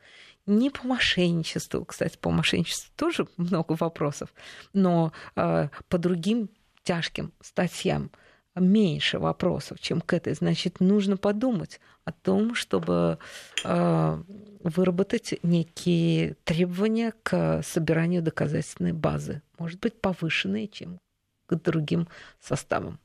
не 0.46 0.70
по 0.70 0.88
мошенничеству, 0.88 1.86
кстати, 1.86 2.18
по 2.18 2.32
мошенничеству 2.32 2.92
тоже 2.96 3.28
много 3.38 3.74
вопросов, 3.74 4.34
но 4.74 5.12
э, 5.36 5.70
по 5.90 5.98
другим 5.98 6.50
тяжким 6.84 7.34
статьям 7.42 8.12
меньше 8.56 9.20
вопросов, 9.20 9.80
чем 9.80 10.02
к 10.02 10.14
этой. 10.14 10.34
Значит, 10.34 10.80
нужно 10.80 11.18
подумать 11.18 11.80
о 12.06 12.12
том, 12.12 12.56
чтобы 12.56 13.18
э, 13.64 14.24
выработать 14.64 15.36
некие 15.44 16.36
требования 16.44 17.14
к 17.24 17.62
собиранию 17.64 18.22
доказательной 18.22 18.94
базы, 18.94 19.42
может 19.58 19.80
быть, 19.80 20.00
повышенные, 20.00 20.68
чем 20.68 21.00
к 21.48 21.56
другим 21.56 22.08
составам. 22.40 23.00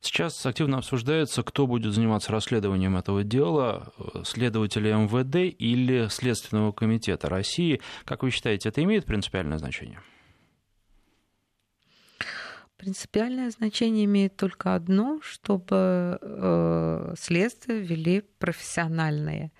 Сейчас 0.00 0.44
активно 0.46 0.78
обсуждается, 0.78 1.42
кто 1.42 1.66
будет 1.66 1.94
заниматься 1.94 2.30
расследованием 2.30 2.96
этого 2.96 3.24
дела, 3.24 3.92
следователи 4.24 4.92
МВД 4.92 5.54
или 5.58 6.08
Следственного 6.08 6.72
комитета 6.72 7.28
России. 7.28 7.80
Как 8.04 8.22
вы 8.22 8.30
считаете, 8.30 8.68
это 8.68 8.82
имеет 8.82 9.04
принципиальное 9.06 9.58
значение? 9.58 10.00
Принципиальное 12.76 13.50
значение 13.50 14.04
имеет 14.04 14.36
только 14.36 14.74
одно, 14.74 15.20
чтобы 15.22 16.18
э, 16.20 17.14
следствие 17.18 17.80
вели 17.80 18.22
профессиональные 18.38 19.52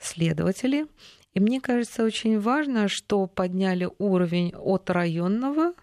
следователи. 0.00 0.86
И 1.34 1.38
мне 1.38 1.60
кажется, 1.60 2.02
очень 2.02 2.40
важно, 2.40 2.88
что 2.88 3.26
подняли 3.26 3.88
уровень 3.98 4.52
от 4.56 4.90
районного 4.90 5.74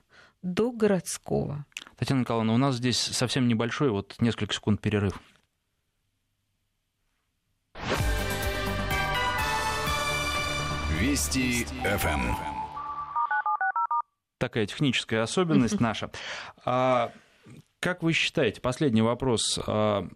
до 0.41 0.71
городского. 0.71 1.65
Татьяна 1.97 2.19
Николаевна, 2.21 2.53
у 2.53 2.57
нас 2.57 2.75
здесь 2.75 2.99
совсем 2.99 3.47
небольшой, 3.47 3.89
вот 3.89 4.15
несколько 4.19 4.53
секунд 4.53 4.79
перерыв. 4.81 5.19
Вести 10.99 11.65
ФМ. 11.65 12.35
Такая 14.37 14.67
техническая 14.67 15.23
особенность 15.23 15.79
наша. 15.79 16.11
А, 16.63 17.11
как 17.79 18.03
вы 18.03 18.13
считаете, 18.13 18.61
последний 18.61 19.01
вопрос, 19.01 19.59
а, 19.65 20.07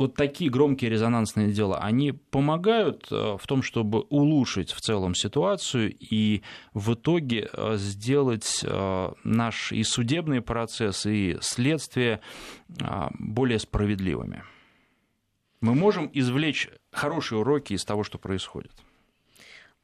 вот 0.00 0.14
такие 0.14 0.50
громкие 0.50 0.90
резонансные 0.90 1.52
дела, 1.52 1.78
они 1.78 2.12
помогают 2.12 3.06
э, 3.10 3.36
в 3.38 3.46
том, 3.46 3.62
чтобы 3.62 4.00
улучшить 4.00 4.72
в 4.72 4.80
целом 4.80 5.14
ситуацию 5.14 5.94
и 5.94 6.42
в 6.72 6.94
итоге 6.94 7.50
э, 7.52 7.76
сделать 7.76 8.64
э, 8.64 9.12
наш 9.24 9.72
и 9.72 9.82
судебный 9.84 10.40
процесс, 10.40 11.04
и 11.04 11.36
следствие 11.42 12.20
более 13.18 13.58
справедливыми? 13.58 14.42
Мы 15.60 15.74
можем 15.74 16.10
извлечь 16.14 16.70
хорошие 16.90 17.40
уроки 17.40 17.74
из 17.74 17.84
того, 17.84 18.02
что 18.02 18.16
происходит? 18.16 18.72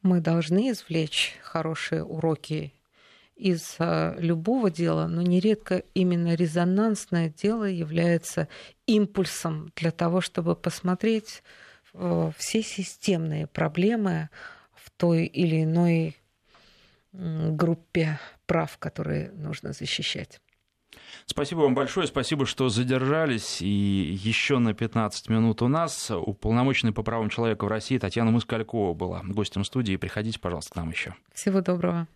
Мы 0.01 0.19
должны 0.19 0.71
извлечь 0.71 1.35
хорошие 1.43 2.03
уроки 2.03 2.73
из 3.37 3.77
любого 3.79 4.71
дела, 4.71 5.07
но 5.07 5.21
нередко 5.21 5.83
именно 5.93 6.35
резонансное 6.35 7.29
дело 7.29 7.65
является 7.65 8.47
импульсом 8.85 9.71
для 9.75 9.91
того, 9.91 10.21
чтобы 10.21 10.55
посмотреть 10.55 11.43
э, 11.93 12.31
все 12.37 12.63
системные 12.63 13.47
проблемы 13.47 14.29
в 14.73 14.89
той 14.91 15.25
или 15.25 15.63
иной 15.63 16.15
группе 17.11 18.19
прав, 18.45 18.77
которые 18.77 19.31
нужно 19.31 19.73
защищать. 19.73 20.39
Спасибо 21.25 21.59
вам 21.61 21.75
большое, 21.75 22.07
спасибо, 22.07 22.45
что 22.45 22.69
задержались. 22.69 23.61
И 23.61 23.67
еще 23.67 24.59
на 24.59 24.73
15 24.73 25.29
минут 25.29 25.61
у 25.61 25.67
нас 25.67 26.11
уполномоченный 26.11 26.93
по 26.93 27.03
правам 27.03 27.29
человека 27.29 27.65
в 27.65 27.67
России 27.67 27.97
Татьяна 27.97 28.31
Москалькова 28.31 28.93
была 28.93 29.21
гостем 29.23 29.63
студии. 29.63 29.95
Приходите, 29.95 30.39
пожалуйста, 30.39 30.73
к 30.73 30.75
нам 30.75 30.89
еще. 30.89 31.15
Всего 31.33 31.61
доброго. 31.61 32.07